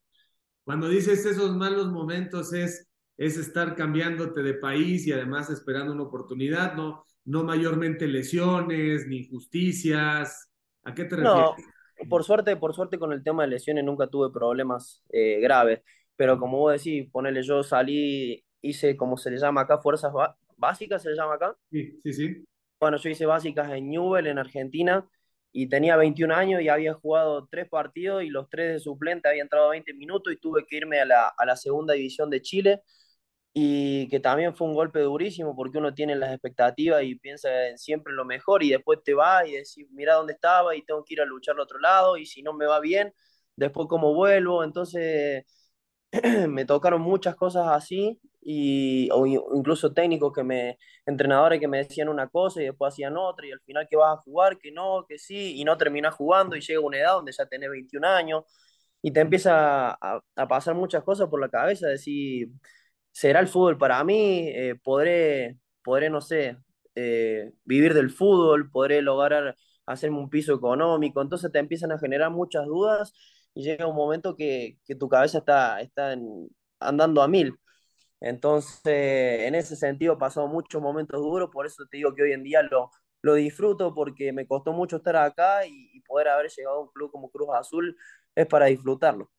Cuando 0.64 0.88
dices 0.88 1.24
esos 1.26 1.54
malos 1.56 1.90
momentos 1.90 2.52
es, 2.52 2.88
es 3.16 3.36
estar 3.36 3.74
cambiándote 3.74 4.42
de 4.42 4.54
país 4.54 5.06
y 5.06 5.12
además 5.12 5.50
esperando 5.50 5.92
una 5.92 6.04
oportunidad, 6.04 6.74
no, 6.74 7.04
no 7.24 7.44
mayormente 7.44 8.06
lesiones 8.06 9.06
ni 9.06 9.18
injusticias. 9.18 10.50
¿A 10.84 10.94
qué 10.94 11.04
te 11.04 11.16
refieres? 11.16 11.50
No, 11.50 12.08
por 12.08 12.24
suerte, 12.24 12.56
por 12.56 12.74
suerte 12.74 12.98
con 12.98 13.12
el 13.12 13.22
tema 13.22 13.42
de 13.42 13.50
lesiones 13.50 13.84
nunca 13.84 14.06
tuve 14.06 14.30
problemas 14.32 15.02
eh, 15.10 15.40
graves, 15.40 15.80
pero 16.16 16.38
como 16.38 16.58
vos 16.58 16.72
decís, 16.72 17.08
ponele 17.10 17.42
yo 17.42 17.62
salí, 17.62 18.44
hice 18.60 18.96
como 18.96 19.16
se 19.16 19.30
le 19.30 19.38
llama 19.38 19.62
acá, 19.62 19.78
fuerzas 19.78 20.12
básicas 20.56 21.02
se 21.02 21.10
le 21.10 21.16
llama 21.16 21.34
acá. 21.34 21.56
Sí, 21.70 22.00
sí, 22.02 22.12
sí. 22.12 22.44
Bueno, 22.80 22.96
yo 22.96 23.10
hice 23.10 23.26
básicas 23.26 23.70
en 23.70 23.90
Newell, 23.90 24.26
en 24.26 24.38
Argentina, 24.38 25.08
y 25.52 25.68
tenía 25.68 25.96
21 25.96 26.32
años 26.32 26.62
y 26.62 26.68
había 26.68 26.94
jugado 26.94 27.46
tres 27.50 27.68
partidos 27.68 28.22
y 28.24 28.28
los 28.30 28.48
tres 28.48 28.72
de 28.74 28.80
suplente 28.80 29.28
había 29.28 29.42
entrado 29.42 29.70
20 29.70 29.92
minutos 29.94 30.32
y 30.32 30.36
tuve 30.38 30.64
que 30.66 30.76
irme 30.76 31.00
a 31.00 31.04
la, 31.04 31.28
a 31.28 31.46
la 31.46 31.56
segunda 31.56 31.94
división 31.94 32.30
de 32.30 32.40
Chile. 32.42 32.82
Y 33.54 34.08
que 34.08 34.20
también 34.20 34.56
fue 34.56 34.66
un 34.68 34.74
golpe 34.74 35.00
durísimo 35.00 35.54
porque 35.54 35.78
uno 35.78 35.92
tiene 35.94 36.16
las 36.16 36.32
expectativas 36.32 37.02
y 37.04 37.16
piensa 37.16 37.68
en 37.68 37.78
siempre 37.78 38.14
lo 38.14 38.24
mejor 38.24 38.62
y 38.62 38.70
después 38.70 39.00
te 39.04 39.12
va 39.14 39.46
y 39.46 39.52
decís, 39.52 39.86
mira 39.92 40.14
dónde 40.14 40.32
estaba 40.34 40.74
y 40.74 40.82
tengo 40.84 41.04
que 41.04 41.14
ir 41.14 41.20
a 41.20 41.26
luchar 41.26 41.54
al 41.56 41.60
otro 41.60 41.78
lado 41.78 42.16
y 42.16 42.24
si 42.26 42.42
no 42.42 42.54
me 42.54 42.66
va 42.66 42.80
bien, 42.80 43.12
después 43.56 43.88
cómo 43.88 44.14
vuelvo, 44.14 44.64
entonces 44.64 45.44
me 46.48 46.64
tocaron 46.64 47.00
muchas 47.00 47.34
cosas 47.36 47.68
así 47.68 48.20
y 48.42 49.08
o 49.12 49.26
incluso 49.26 49.92
técnicos 49.92 50.32
que 50.32 50.42
me 50.42 50.78
entrenadores 51.06 51.60
que 51.60 51.68
me 51.68 51.78
decían 51.78 52.08
una 52.08 52.28
cosa 52.28 52.60
y 52.60 52.66
después 52.66 52.92
hacían 52.92 53.16
otra 53.16 53.46
y 53.46 53.52
al 53.52 53.60
final 53.60 53.86
que 53.88 53.96
vas 53.96 54.18
a 54.18 54.22
jugar, 54.22 54.58
que 54.58 54.72
no, 54.72 55.06
que 55.08 55.18
sí 55.18 55.54
y 55.56 55.64
no 55.64 55.76
terminas 55.78 56.14
jugando 56.14 56.56
y 56.56 56.60
llega 56.60 56.80
una 56.80 56.98
edad 56.98 57.12
donde 57.14 57.32
ya 57.32 57.46
tenés 57.46 57.70
21 57.70 58.04
años 58.04 58.44
y 59.02 59.10
te 59.12 59.20
empieza 59.20 59.92
a, 60.00 60.22
pasar 60.48 60.74
muchas 60.74 61.02
cosas 61.04 61.28
por 61.28 61.40
la 61.40 61.48
cabeza, 61.48 61.88
decir, 61.88 62.48
¿será 63.12 63.40
el 63.40 63.48
fútbol 63.48 63.78
para 63.78 64.02
mí? 64.04 64.48
Eh, 64.48 64.76
¿podré, 64.82 65.58
podré, 65.82 66.10
no 66.10 66.20
sé, 66.20 66.56
eh, 66.94 67.52
vivir 67.64 67.94
del 67.94 68.10
fútbol? 68.10 68.70
¿Podré 68.70 69.02
lograr 69.02 69.56
hacerme 69.86 70.18
un 70.18 70.30
piso 70.30 70.54
económico? 70.54 71.20
Entonces 71.22 71.50
te 71.52 71.58
empiezan 71.58 71.92
a 71.92 71.98
generar 71.98 72.30
muchas 72.30 72.66
dudas 72.66 73.12
y 73.54 73.62
llega 73.64 73.86
un 73.86 73.96
momento 73.96 74.36
que, 74.36 74.78
que 74.84 74.94
tu 74.94 75.08
cabeza 75.08 75.38
está, 75.38 75.80
está 75.80 76.12
en, 76.14 76.48
andando 76.80 77.22
a 77.22 77.28
mil. 77.28 77.58
Entonces, 78.20 79.42
en 79.42 79.54
ese 79.54 79.76
sentido, 79.76 80.18
pasado 80.18 80.48
muchos 80.48 80.80
momentos 80.82 81.20
duros, 81.22 81.50
por 81.52 81.66
eso 81.66 81.84
te 81.90 81.98
digo 81.98 82.14
que 82.14 82.22
hoy 82.22 82.32
en 82.32 82.44
día 82.44 82.62
lo, 82.62 82.90
lo 83.22 83.34
disfruto 83.34 83.94
porque 83.94 84.32
me 84.32 84.46
costó 84.46 84.72
mucho 84.72 84.96
estar 84.96 85.16
acá 85.16 85.66
y, 85.66 85.90
y 85.94 86.00
poder 86.02 86.28
haber 86.28 86.50
llegado 86.50 86.78
a 86.78 86.82
un 86.82 86.88
club 86.90 87.10
como 87.12 87.30
Cruz 87.30 87.48
Azul 87.54 87.96
es 88.34 88.46
para 88.46 88.66
disfrutarlo. 88.66 89.30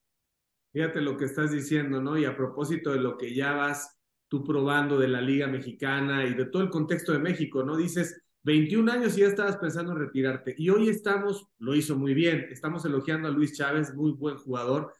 Fíjate 0.71 1.01
lo 1.01 1.17
que 1.17 1.25
estás 1.25 1.51
diciendo, 1.51 2.01
¿no? 2.01 2.17
Y 2.17 2.25
a 2.25 2.35
propósito 2.35 2.91
de 2.91 2.99
lo 2.99 3.17
que 3.17 3.33
ya 3.35 3.53
vas 3.53 3.99
tú 4.27 4.43
probando 4.43 4.97
de 4.99 5.07
la 5.07 5.21
Liga 5.21 5.47
Mexicana 5.47 6.25
y 6.25 6.33
de 6.33 6.45
todo 6.47 6.63
el 6.63 6.69
contexto 6.71 7.11
de 7.13 7.19
México, 7.19 7.63
¿no? 7.63 7.77
Dices, 7.77 8.22
21 8.43 8.91
años 8.91 9.17
y 9.17 9.21
ya 9.21 9.27
estabas 9.27 9.57
pensando 9.57 9.93
en 9.93 9.99
retirarte. 9.99 10.53
Y 10.57 10.69
hoy 10.69 10.89
estamos, 10.89 11.47
lo 11.59 11.75
hizo 11.75 11.95
muy 11.95 12.13
bien, 12.13 12.47
estamos 12.51 12.85
elogiando 12.85 13.27
a 13.27 13.31
Luis 13.31 13.53
Chávez, 13.57 13.93
muy 13.93 14.11
buen 14.11 14.37
jugador, 14.37 14.93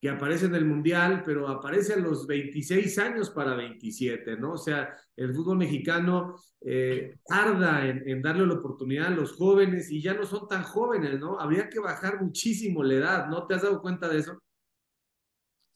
que 0.00 0.08
aparece 0.10 0.46
en 0.46 0.54
el 0.54 0.64
Mundial, 0.64 1.22
pero 1.24 1.48
aparece 1.48 1.94
a 1.94 1.98
los 1.98 2.26
26 2.26 2.98
años 2.98 3.30
para 3.30 3.54
27, 3.54 4.36
¿no? 4.36 4.52
O 4.52 4.56
sea, 4.56 4.94
el 5.16 5.34
fútbol 5.34 5.58
mexicano 5.58 6.36
eh, 6.60 7.16
tarda 7.26 7.86
en, 7.86 8.08
en, 8.08 8.22
darle 8.22 8.46
la 8.46 8.54
oportunidad 8.54 9.06
a 9.08 9.10
los 9.10 9.32
jóvenes 9.32 9.90
y 9.90 10.00
ya 10.00 10.14
no 10.14 10.24
son 10.24 10.46
tan 10.46 10.62
jóvenes, 10.62 11.18
¿no? 11.18 11.38
Habría 11.40 11.68
que 11.68 11.80
bajar 11.80 12.22
muchísimo 12.22 12.84
la 12.84 12.94
edad, 12.94 13.26
¿no? 13.28 13.46
¿Te 13.46 13.54
has 13.54 13.62
dado 13.62 13.80
cuenta 13.80 14.08
de 14.08 14.18
eso? 14.18 14.38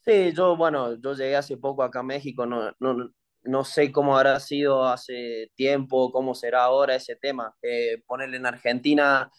Sí, 0.05 0.33
yo, 0.33 0.57
bueno, 0.57 0.95
yo 0.97 1.15
llegué 1.15 1.37
hace 1.37 1.57
poco 1.57 1.83
acá 1.85 2.01
a 2.01 2.05
México, 2.05 2.45
no, 2.45 2.73
no, 2.81 3.13
no 3.45 3.65
sé 3.65 3.93
cómo 3.93 4.17
habrá 4.17 4.41
sido 4.41 4.87
hace 4.87 5.51
tiempo, 5.55 6.13
cómo 6.13 6.35
será 6.35 6.65
ahora 6.65 6.95
ese 6.97 7.17
tema. 7.17 7.55
Eh, 7.63 8.03
ponerle 8.07 8.37
en 8.39 8.47
Argentina 8.47 9.31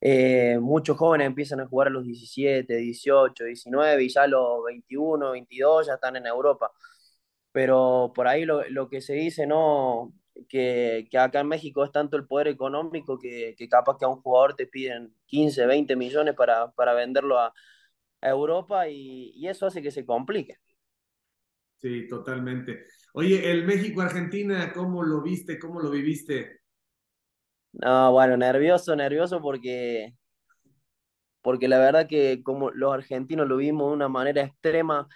eh, 0.00 0.58
muchos 0.60 0.96
jóvenes 0.96 1.26
empiezan 1.26 1.60
a 1.60 1.66
jugar 1.66 1.88
a 1.88 1.90
los 1.90 2.04
17, 2.04 2.74
18, 2.74 3.44
19 3.44 4.02
y 4.02 4.08
ya 4.08 4.26
los 4.26 4.64
21, 4.64 5.32
22 5.32 5.86
ya 5.86 5.94
están 5.94 6.16
en 6.16 6.26
Europa. 6.26 6.72
Pero 7.52 8.12
por 8.14 8.28
ahí 8.28 8.44
lo, 8.44 8.68
lo 8.70 8.88
que 8.88 9.00
se 9.00 9.14
dice, 9.14 9.46
¿no? 9.46 10.14
Que, 10.48 11.06
que, 11.10 11.18
acá 11.18 11.40
en 11.40 11.48
México 11.48 11.84
es 11.84 11.92
tanto 11.92 12.16
el 12.16 12.26
poder 12.26 12.48
económico 12.48 13.18
que, 13.18 13.54
que, 13.58 13.68
capaz 13.68 13.98
que 13.98 14.04
a 14.06 14.08
un 14.08 14.22
jugador 14.22 14.54
te 14.56 14.66
piden 14.66 15.14
15, 15.26 15.66
20 15.66 15.96
millones 15.96 16.34
para, 16.34 16.70
para 16.72 16.94
venderlo 16.94 17.38
a, 17.38 17.52
a 18.20 18.28
Europa 18.28 18.88
y, 18.88 19.32
y, 19.34 19.48
eso 19.48 19.66
hace 19.66 19.82
que 19.82 19.90
se 19.90 20.06
complique. 20.06 20.56
Sí, 21.78 22.06
totalmente. 22.08 22.86
Oye, 23.14 23.52
el 23.52 23.64
México-Argentina, 23.66 24.72
¿cómo 24.72 25.04
lo 25.04 25.22
viste? 25.22 25.58
¿Cómo 25.60 25.80
lo 25.80 25.90
viviste? 25.90 26.60
No, 27.72 28.12
bueno, 28.12 28.36
nervioso, 28.36 28.94
nervioso 28.96 29.40
porque, 29.40 30.14
porque 31.42 31.68
la 31.68 31.78
verdad 31.78 32.06
que 32.08 32.42
como 32.42 32.70
los 32.70 32.92
argentinos 32.94 33.48
lo 33.48 33.56
vimos 33.56 33.88
de 33.88 33.94
una 33.94 34.08
manera 34.08 34.42
extrema 34.42 35.08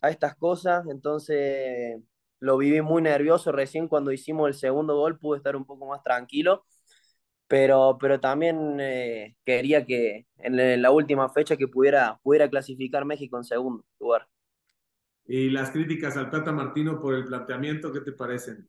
a 0.00 0.10
estas 0.10 0.36
cosas, 0.36 0.86
entonces 0.90 1.98
lo 2.40 2.56
viví 2.58 2.82
muy 2.82 3.02
nervioso. 3.02 3.52
Recién 3.52 3.88
cuando 3.88 4.12
hicimos 4.12 4.48
el 4.48 4.54
segundo 4.54 4.96
gol 4.96 5.18
pude 5.18 5.38
estar 5.38 5.56
un 5.56 5.64
poco 5.66 5.86
más 5.86 6.02
tranquilo, 6.02 6.64
pero, 7.48 7.98
pero 8.00 8.20
también 8.20 8.78
eh, 8.80 9.36
quería 9.44 9.86
que 9.86 10.26
en 10.38 10.82
la 10.82 10.90
última 10.92 11.28
fecha 11.30 11.56
que 11.58 11.68
pudiera, 11.68 12.18
pudiera 12.24 12.50
clasificar 12.50 13.04
México 13.06 13.38
en 13.38 13.44
segundo 13.44 13.84
lugar. 14.00 14.28
¿Y 15.32 15.48
las 15.48 15.70
críticas 15.70 16.16
al 16.16 16.28
Tata 16.28 16.50
Martino 16.50 17.00
por 17.00 17.14
el 17.14 17.24
planteamiento, 17.24 17.92
qué 17.92 18.00
te 18.00 18.10
parecen? 18.10 18.68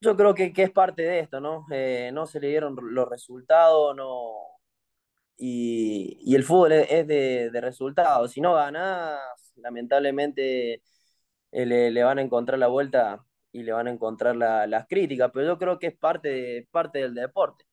Yo 0.00 0.16
creo 0.16 0.32
que, 0.36 0.52
que, 0.52 0.62
es 0.62 0.70
parte 0.70 1.02
de 1.02 1.18
esto, 1.18 1.40
¿no? 1.40 1.66
Eh, 1.72 2.12
no 2.14 2.26
se 2.26 2.38
le 2.38 2.46
dieron 2.46 2.76
los 2.80 3.08
resultados, 3.08 3.96
no. 3.96 4.34
Y, 5.36 6.16
y 6.20 6.36
el 6.36 6.44
fútbol 6.44 6.74
es, 6.74 7.08
de, 7.08 7.50
de, 7.50 7.60
resultados. 7.60 8.30
Si 8.30 8.40
no 8.40 8.54
ganas, 8.54 9.18
lamentablemente 9.56 10.74
eh, 11.50 11.66
le, 11.66 11.90
le, 11.90 12.04
van 12.04 12.18
a 12.18 12.22
encontrar 12.22 12.60
la 12.60 12.68
vuelta 12.68 13.26
y 13.50 13.64
le 13.64 13.72
van 13.72 13.88
a 13.88 13.90
encontrar 13.90 14.36
la, 14.36 14.68
las 14.68 14.86
críticas, 14.86 15.32
pero 15.34 15.44
yo 15.44 15.58
creo 15.58 15.80
que 15.80 15.88
es 15.88 15.96
parte, 15.96 16.28
de, 16.28 16.68
parte 16.70 17.00
del 17.00 17.14
deporte. 17.14 17.64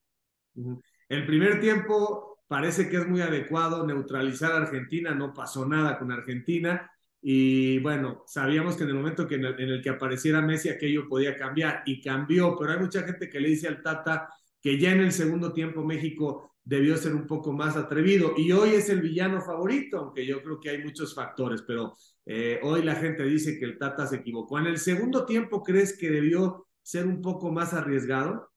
El 1.08 1.28
primer 1.28 1.62
tiempo 1.62 2.39
parece 2.50 2.90
que 2.90 2.98
es 2.98 3.08
muy 3.08 3.22
adecuado 3.22 3.86
neutralizar 3.86 4.52
a 4.52 4.58
Argentina, 4.58 5.14
no 5.14 5.36
pasó 5.36 5.68
nada 5.68 6.00
con 6.00 6.12
Argentina 6.12 6.92
y 7.22 7.78
bueno, 7.80 8.24
sabíamos 8.26 8.76
que 8.76 8.84
en 8.84 8.90
el 8.90 8.96
momento 8.96 9.28
que 9.28 9.36
en, 9.36 9.46
el, 9.46 9.82
que 9.84 9.90
apareciera 9.90 10.42
Messi 10.42 10.68
aquello 10.68 11.08
podía 11.08 11.36
cambiar 11.36 11.84
y 11.86 12.02
cambió, 12.02 12.58
pero 12.58 12.72
hay 12.72 12.80
mucha 12.80 13.04
gente 13.04 13.30
que 13.30 13.40
le 13.40 13.50
dice 13.50 13.68
al 13.68 13.84
Tata 13.84 14.28
que 14.60 14.80
ya 14.80 14.92
en 14.92 15.02
el 15.02 15.12
segundo 15.12 15.54
tiempo 15.54 15.84
México 15.84 16.56
debió 16.64 16.98
ser 16.98 17.14
un 17.14 17.28
poco 17.28 17.54
más 17.54 17.78
atrevido 17.78 18.34
y 18.36 18.52
hoy 18.52 18.72
es 18.72 18.90
el 18.90 19.02
villano 19.02 19.42
favorito, 19.42 20.00
aunque 20.00 20.26
yo 20.26 20.42
creo 20.42 20.60
que 20.60 20.72
hay 20.72 20.84
muchos 20.84 21.14
factores, 21.14 21.62
pero 21.62 21.94
eh, 22.26 22.60
hoy 22.64 22.82
la 22.82 22.96
gente 22.96 23.24
dice 23.26 23.60
que 23.60 23.66
el 23.66 23.78
Tata 23.78 24.08
se 24.08 24.18
equivocó. 24.18 24.58
¿En 24.58 24.66
el 24.66 24.80
segundo 24.80 25.24
tiempo 25.28 25.62
crees 25.62 25.96
que 25.96 26.10
debió 26.10 26.68
ser 26.82 27.06
un 27.06 27.22
poco 27.22 27.52
más 27.52 27.76
arriesgado? 27.76 28.50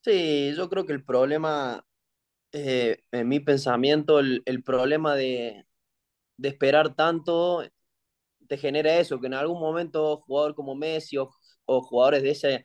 Sí, 0.00 0.52
yo 0.56 0.68
creo 0.68 0.84
que 0.84 0.92
el 0.94 1.04
problema, 1.04 1.84
eh, 2.52 2.98
en 3.12 3.28
mi 3.28 3.40
pensamiento, 3.40 4.18
el, 4.20 4.42
el 4.46 4.62
problema 4.62 5.14
de, 5.16 5.64
de 6.38 6.48
esperar 6.48 6.94
tanto 6.96 7.64
te 8.48 8.58
genera 8.58 8.96
eso, 8.98 9.20
que 9.20 9.26
en 9.28 9.34
algún 9.34 9.60
momento 9.60 10.18
jugador 10.26 10.54
como 10.54 10.74
Messi 10.74 11.18
o, 11.18 11.30
o 11.66 11.82
jugadores 11.82 12.22
de, 12.22 12.30
ese, 12.32 12.64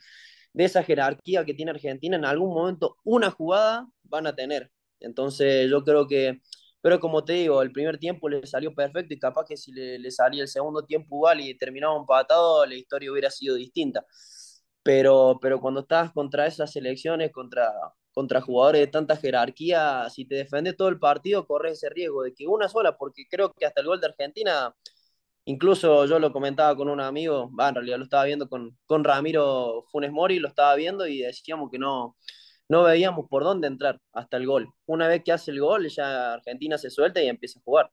de 0.54 0.66
esa 0.66 0.84
jerarquía 0.84 1.46
que 1.46 1.54
tiene 1.54 1.72
Argentina, 1.72 2.18
en 2.18 2.26
algún 2.26 2.54
momento 2.54 2.98
una 3.04 3.32
jugada 3.32 3.88
van 4.04 4.28
a 4.28 4.36
tener. 4.36 4.72
Entonces 5.00 5.70
yo 5.70 5.84
creo 5.84 6.08
que, 6.08 6.42
pero 6.82 7.00
como 7.00 7.26
te 7.26 7.34
digo, 7.34 7.62
el 7.62 7.72
primer 7.72 7.98
tiempo 8.00 8.30
le 8.30 8.46
salió 8.48 8.74
perfecto 8.76 9.14
y 9.14 9.20
capaz 9.20 9.46
que 9.48 9.58
si 9.58 9.72
le, 9.74 10.00
le 10.00 10.12
salía 10.12 10.44
el 10.44 10.48
segundo 10.50 10.86
tiempo 10.86 11.16
igual 11.18 11.42
y 11.42 11.58
terminaba 11.58 11.98
empatado, 11.98 12.66
la 12.66 12.76
historia 12.76 13.12
hubiera 13.12 13.32
sido 13.32 13.56
distinta. 13.56 14.06
Pero, 14.84 15.40
pero 15.42 15.60
cuando 15.62 15.82
estás 15.82 16.12
contra 16.14 16.48
esas 16.48 16.72
selecciones, 16.72 17.32
contra, 17.32 17.72
contra 18.18 18.42
jugadores 18.42 18.82
de 18.82 18.88
tanta 18.88 19.16
jerarquía, 19.16 20.10
si 20.10 20.26
te 20.26 20.34
defendes 20.34 20.76
todo 20.76 20.88
el 20.88 20.98
partido, 20.98 21.46
corres 21.46 21.74
ese 21.74 21.88
riesgo 21.92 22.24
de 22.24 22.34
que 22.34 22.48
una 22.48 22.68
sola, 22.68 22.98
porque 22.98 23.28
creo 23.30 23.54
que 23.54 23.64
hasta 23.64 23.82
el 23.82 23.86
gol 23.86 24.02
de 24.02 24.08
Argentina, 24.08 24.74
incluso 25.46 26.04
yo 26.08 26.18
lo 26.18 26.34
comentaba 26.34 26.76
con 26.76 26.90
un 26.90 27.00
amigo, 27.00 27.52
en 27.60 27.76
realidad 27.76 28.00
lo 28.00 28.06
estaba 28.06 28.24
viendo 28.24 28.50
con, 28.50 28.76
con 28.88 29.04
Ramiro 29.04 29.86
Funes 29.92 30.12
Mori, 30.12 30.40
lo 30.40 30.48
estaba 30.48 30.74
viendo 30.74 31.06
y 31.06 31.20
decíamos 31.20 31.70
que 31.70 31.78
no, 31.78 32.18
no 32.68 32.82
veíamos 32.86 33.28
por 33.30 33.44
dónde 33.44 33.68
entrar 33.68 34.02
hasta 34.14 34.38
el 34.38 34.48
gol. 34.48 34.68
Una 34.88 35.08
vez 35.08 35.22
que 35.24 35.32
hace 35.32 35.52
el 35.52 35.60
gol, 35.60 35.88
ya 35.88 36.34
Argentina 36.34 36.80
se 36.80 36.90
suelta 36.90 37.22
y 37.22 37.28
empieza 37.28 37.60
a 37.60 37.62
jugar. 37.62 37.92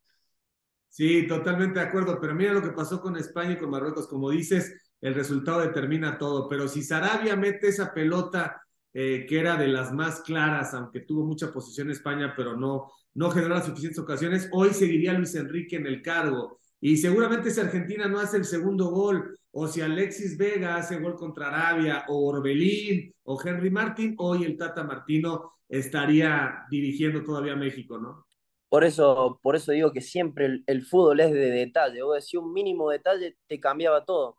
Sí, 0.88 1.26
totalmente 1.26 1.80
de 1.80 1.84
acuerdo, 1.84 2.18
pero 2.18 2.34
mira 2.34 2.54
lo 2.54 2.62
que 2.62 2.70
pasó 2.70 2.98
con 3.02 3.18
España 3.18 3.52
y 3.52 3.58
con 3.58 3.68
Marruecos, 3.68 4.08
como 4.08 4.30
dices, 4.30 4.74
el 5.02 5.14
resultado 5.14 5.60
determina 5.60 6.16
todo, 6.16 6.48
pero 6.48 6.66
si 6.66 6.82
Sarabia 6.82 7.36
mete 7.36 7.68
esa 7.68 7.92
pelota 7.92 8.63
eh, 8.96 9.26
que 9.28 9.40
era 9.40 9.56
de 9.56 9.66
las 9.66 9.92
más 9.92 10.20
claras, 10.20 10.72
aunque 10.72 11.00
tuvo 11.00 11.24
mucha 11.26 11.52
posición 11.52 11.90
España, 11.90 12.32
pero 12.36 12.56
no, 12.56 12.92
no 13.14 13.30
generó 13.30 13.56
las 13.56 13.66
suficientes 13.66 13.98
ocasiones, 13.98 14.48
hoy 14.52 14.70
seguiría 14.72 15.12
Luis 15.12 15.34
Enrique 15.34 15.74
en 15.76 15.86
el 15.86 16.00
cargo. 16.00 16.60
Y 16.80 16.96
seguramente 16.96 17.50
si 17.50 17.60
Argentina 17.60 18.06
no 18.06 18.20
hace 18.20 18.36
el 18.36 18.44
segundo 18.44 18.90
gol, 18.90 19.36
o 19.50 19.66
si 19.66 19.80
Alexis 19.80 20.38
Vega 20.38 20.76
hace 20.76 21.00
gol 21.00 21.16
contra 21.16 21.48
Arabia, 21.48 22.04
o 22.08 22.28
Orbelín, 22.28 23.12
o 23.24 23.40
Henry 23.42 23.70
Martín, 23.70 24.14
hoy 24.18 24.44
el 24.44 24.56
Tata 24.56 24.84
Martino 24.84 25.54
estaría 25.68 26.64
dirigiendo 26.70 27.22
todavía 27.24 27.56
México, 27.56 27.98
¿no? 27.98 28.26
Por 28.68 28.84
eso, 28.84 29.38
por 29.42 29.56
eso 29.56 29.72
digo 29.72 29.92
que 29.92 30.00
siempre 30.00 30.46
el, 30.46 30.64
el 30.66 30.84
fútbol 30.84 31.20
es 31.20 31.32
de 31.32 31.50
detalle. 31.50 32.02
Vos 32.02 32.16
decís 32.16 32.34
un 32.34 32.52
mínimo 32.52 32.90
detalle, 32.90 33.36
te 33.46 33.60
cambiaba 33.60 34.04
todo. 34.04 34.36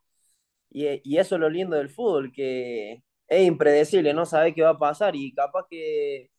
Y, 0.69 0.85
y, 1.03 1.17
eso 1.17 1.35
es 1.35 1.41
lo 1.41 1.50
lindo 1.50 1.77
del 1.77 1.89
fútbol, 1.89 2.33
que 2.33 3.04
es 3.27 3.48
impredecible, 3.48 4.13
no 4.13 4.25
sabe 4.25 4.53
qué 4.53 4.62
va 4.63 4.72
a 4.72 4.79
pasar 4.79 5.15
y 5.15 5.34
capaz 5.34 5.65
que, 5.70 6.29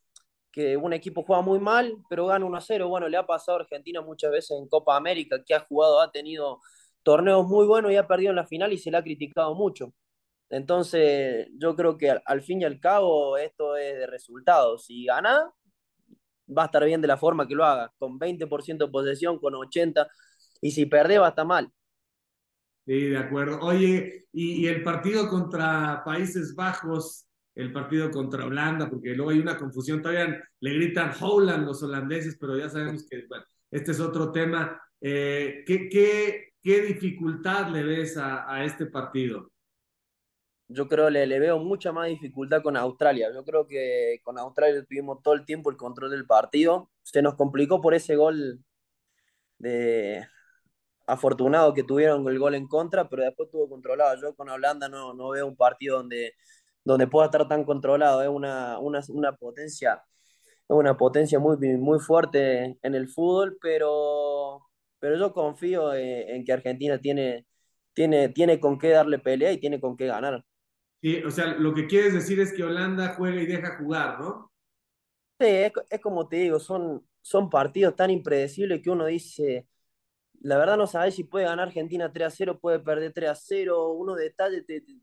que 0.52 0.76
un 0.76 0.92
equipo 0.92 1.22
juega 1.24 1.42
muy 1.42 1.60
mal, 1.60 1.98
pero 2.08 2.26
gana 2.26 2.46
1 2.46 2.56
a 2.56 2.60
0. 2.60 2.88
Bueno, 2.88 3.08
le 3.08 3.16
ha 3.18 3.26
pasado 3.26 3.58
a 3.58 3.60
Argentina 3.62 4.00
muchas 4.02 4.30
veces 4.32 4.58
en 4.58 4.68
Copa 4.68 4.96
América, 4.96 5.42
que 5.44 5.54
ha 5.54 5.60
jugado, 5.60 6.00
ha 6.00 6.12
tenido 6.12 6.60
torneos 7.02 7.46
muy 7.46 7.66
buenos 7.66 7.92
y 7.92 7.96
ha 7.96 8.06
perdido 8.08 8.30
en 8.30 8.36
la 8.36 8.46
final 8.46 8.72
y 8.72 8.78
se 8.78 8.90
le 8.90 8.98
ha 8.98 9.02
criticado 9.02 9.54
mucho. 9.54 9.92
Entonces, 10.50 11.48
yo 11.58 11.76
creo 11.76 11.98
que 11.98 12.10
al, 12.10 12.22
al 12.26 12.42
fin 12.42 12.62
y 12.62 12.64
al 12.64 12.80
cabo 12.80 13.36
esto 13.38 13.76
es 13.76 13.98
de 13.98 14.06
resultados. 14.06 14.86
Si 14.86 15.04
gana, 15.06 15.52
va 16.46 16.62
a 16.62 16.66
estar 16.66 16.84
bien 16.84 17.00
de 17.00 17.08
la 17.08 17.16
forma 17.16 17.46
que 17.46 17.54
lo 17.54 17.64
haga, 17.64 17.92
con 17.98 18.18
20% 18.18 18.86
de 18.86 18.90
posesión, 18.92 19.38
con 19.38 19.54
80%, 19.54 20.06
y 20.60 20.70
si 20.70 20.86
perde 20.86 21.18
va 21.18 21.26
a 21.26 21.30
estar 21.30 21.46
mal. 21.46 21.70
Sí, 22.86 23.06
de 23.08 23.18
acuerdo. 23.18 23.58
Oye, 23.62 24.26
y, 24.32 24.66
el 24.66 24.82
partido 24.84 25.28
contra 25.28 26.02
Países 26.04 26.54
Bajos, 26.54 27.26
el 27.56 27.72
partido 27.72 28.12
contra 28.12 28.46
Holanda, 28.46 28.88
porque 28.88 29.14
luego 29.14 29.32
hay 29.32 29.40
una 29.40 29.58
confusión, 29.58 30.00
todavía 30.00 30.40
le 30.60 30.74
gritan 30.74 31.12
Holland 31.20 31.66
los 31.66 31.82
holandeses, 31.82 32.36
pero 32.38 32.56
ya 32.56 32.68
sabemos 32.68 33.04
que, 33.10 33.26
bueno, 33.28 33.44
este 33.72 33.90
es 33.90 33.98
otro 33.98 34.30
tema. 34.30 34.80
Eh, 35.00 35.64
¿qué, 35.66 35.88
qué, 35.88 36.52
¿Qué 36.62 36.80
dificultad 36.82 37.70
le 37.70 37.82
ves 37.82 38.16
a, 38.16 38.52
a 38.52 38.64
este 38.64 38.86
partido? 38.86 39.50
Yo 40.68 40.88
creo 40.88 41.10
le, 41.10 41.26
le, 41.26 41.40
veo 41.40 41.58
mucha 41.58 41.90
más 41.90 42.08
dificultad 42.08 42.62
con 42.62 42.76
Australia. 42.76 43.32
Yo 43.34 43.44
creo 43.44 43.66
que 43.66 44.20
con 44.22 44.38
Australia 44.38 44.84
tuvimos 44.84 45.22
todo 45.22 45.34
el 45.34 45.44
tiempo 45.44 45.70
el 45.70 45.76
control 45.76 46.10
del 46.10 46.26
partido. 46.26 46.90
Se 47.02 47.20
nos 47.20 47.34
complicó 47.34 47.80
por 47.80 47.94
ese 47.94 48.14
gol 48.14 48.60
de, 49.58 50.26
afortunado 51.06 51.74
que 51.74 51.84
tuvieron 51.84 52.26
el 52.28 52.38
gol 52.38 52.54
en 52.54 52.66
contra, 52.68 53.08
pero 53.08 53.22
después 53.22 53.46
estuvo 53.46 53.68
controlado. 53.68 54.20
Yo 54.20 54.34
con 54.34 54.48
Holanda 54.50 54.88
no, 54.88 55.14
no 55.14 55.30
veo 55.30 55.46
un 55.46 55.56
partido 55.56 55.98
donde, 55.98 56.34
donde 56.84 57.06
pueda 57.06 57.26
estar 57.26 57.48
tan 57.48 57.64
controlado. 57.64 58.22
Es 58.22 58.28
una, 58.28 58.78
una, 58.78 59.00
una 59.08 59.32
potencia, 59.36 60.02
una 60.68 60.96
potencia 60.96 61.38
muy, 61.38 61.56
muy 61.78 62.00
fuerte 62.00 62.78
en 62.82 62.94
el 62.94 63.08
fútbol, 63.08 63.58
pero, 63.60 64.66
pero 64.98 65.16
yo 65.18 65.32
confío 65.32 65.94
en, 65.94 66.28
en, 66.36 66.44
que 66.44 66.52
Argentina 66.52 67.00
tiene, 67.00 67.46
tiene, 67.94 68.28
tiene 68.30 68.60
con 68.60 68.78
qué 68.78 68.90
darle 68.90 69.18
pelea 69.18 69.52
y 69.52 69.58
tiene 69.60 69.80
con 69.80 69.96
qué 69.96 70.06
ganar. 70.06 70.44
Sí, 71.02 71.22
o 71.22 71.30
sea, 71.30 71.46
lo 71.46 71.74
que 71.74 71.86
quieres 71.86 72.14
decir 72.14 72.40
es 72.40 72.52
que 72.52 72.64
Holanda 72.64 73.14
juega 73.16 73.40
y 73.40 73.46
deja 73.46 73.76
jugar, 73.78 74.18
¿no? 74.20 74.50
Sí, 75.38 75.46
es, 75.46 75.72
es 75.90 76.00
como 76.00 76.28
te 76.28 76.36
digo, 76.36 76.58
son, 76.58 77.06
son 77.20 77.50
partidos 77.50 77.94
tan 77.94 78.10
impredecibles 78.10 78.80
que 78.82 78.90
uno 78.90 79.06
dice, 79.06 79.66
la 80.46 80.58
verdad 80.58 80.76
no 80.76 80.86
sabes 80.86 81.16
si 81.16 81.24
puede 81.24 81.46
ganar 81.46 81.66
Argentina 81.66 82.12
3 82.12 82.26
a 82.26 82.30
0, 82.30 82.58
puede 82.60 82.78
perder 82.78 83.12
3 83.12 83.30
a 83.30 83.34
0, 83.34 83.90
unos 83.90 84.16
detalles, 84.16 84.64
te, 84.64 84.80
te, 84.80 84.96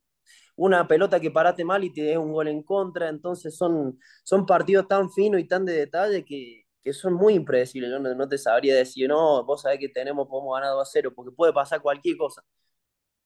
una 0.56 0.88
pelota 0.88 1.20
que 1.20 1.32
parate 1.32 1.66
mal 1.66 1.84
y 1.84 1.92
te 1.92 2.02
dé 2.02 2.18
un 2.18 2.32
gol 2.32 2.48
en 2.48 2.64
contra, 2.64 3.10
entonces 3.10 3.58
son, 3.58 4.00
son 4.24 4.46
partidos 4.46 4.88
tan 4.88 5.12
finos 5.12 5.42
y 5.42 5.44
tan 5.44 5.66
de 5.66 5.74
detalle 5.74 6.24
que, 6.24 6.64
que 6.82 6.94
son 6.94 7.16
muy 7.16 7.34
impredecibles, 7.34 7.92
yo 7.92 8.00
no, 8.00 8.16
no, 8.16 8.30
te 8.30 8.38
sabría 8.38 8.74
decir, 8.74 9.10
no, 9.10 9.44
vos 9.44 9.64
sabés 9.64 9.80
que 9.80 9.90
tenemos, 9.90 10.30
podemos 10.30 10.56
ganar 10.56 10.76
2 10.76 10.88
a 10.88 10.90
0, 10.90 11.12
porque 11.14 11.36
puede 11.36 11.52
pasar 11.52 11.82
cualquier 11.82 12.16
cosa. 12.16 12.42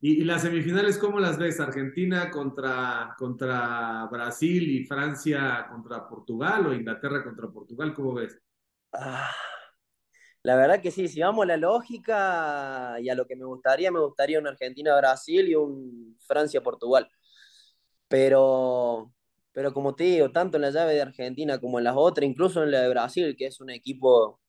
¿Y, 0.02 0.22
y 0.22 0.24
las 0.24 0.42
semifinales 0.42 0.98
cómo 0.98 1.20
las 1.20 1.38
ves? 1.38 1.60
Argentina 1.60 2.32
contra, 2.32 3.16
contra 3.16 4.08
Brasil 4.12 4.72
y 4.72 4.86
Francia 4.86 5.68
contra 5.70 6.08
Portugal 6.08 6.66
o 6.66 6.74
Inglaterra 6.74 7.24
contra 7.24 7.48
Portugal, 7.48 7.94
¿cómo 7.94 8.16
ves? 8.16 8.40
Ah 8.92 9.32
la 10.44 10.56
verdad 10.56 10.82
que 10.82 10.92
sí, 10.92 11.08
si 11.08 11.22
vamos 11.22 11.44
a 11.44 11.48
la 11.48 11.58
lógica 11.58 12.98
y 13.02 13.10
a 13.10 13.16
lo 13.16 13.28
que 13.28 13.36
me 13.36 13.46
gustaría, 13.46 13.92
me 13.92 14.00
gustaría 14.00 14.40
un 14.40 14.48
Argentina-Brasil 14.48 15.50
y 15.50 15.56
un 15.56 16.18
Francia-Portugal. 16.26 17.10
Pero, 18.08 19.14
pero 19.52 19.74
como 19.74 19.96
te 19.96 20.06
digo, 20.06 20.32
tanto 20.32 20.58
en 20.58 20.62
la 20.64 20.72
llave 20.72 20.94
de 20.94 21.02
Argentina 21.02 21.60
como 21.60 21.80
en 21.80 21.86
las 21.86 21.96
otras, 21.98 22.28
incluso 22.28 22.64
en 22.64 22.72
la 22.72 22.82
de 22.82 22.90
Brasil, 22.90 23.36
que 23.38 23.48
es 23.48 23.60
un 23.60 23.70
equipo 23.70 24.40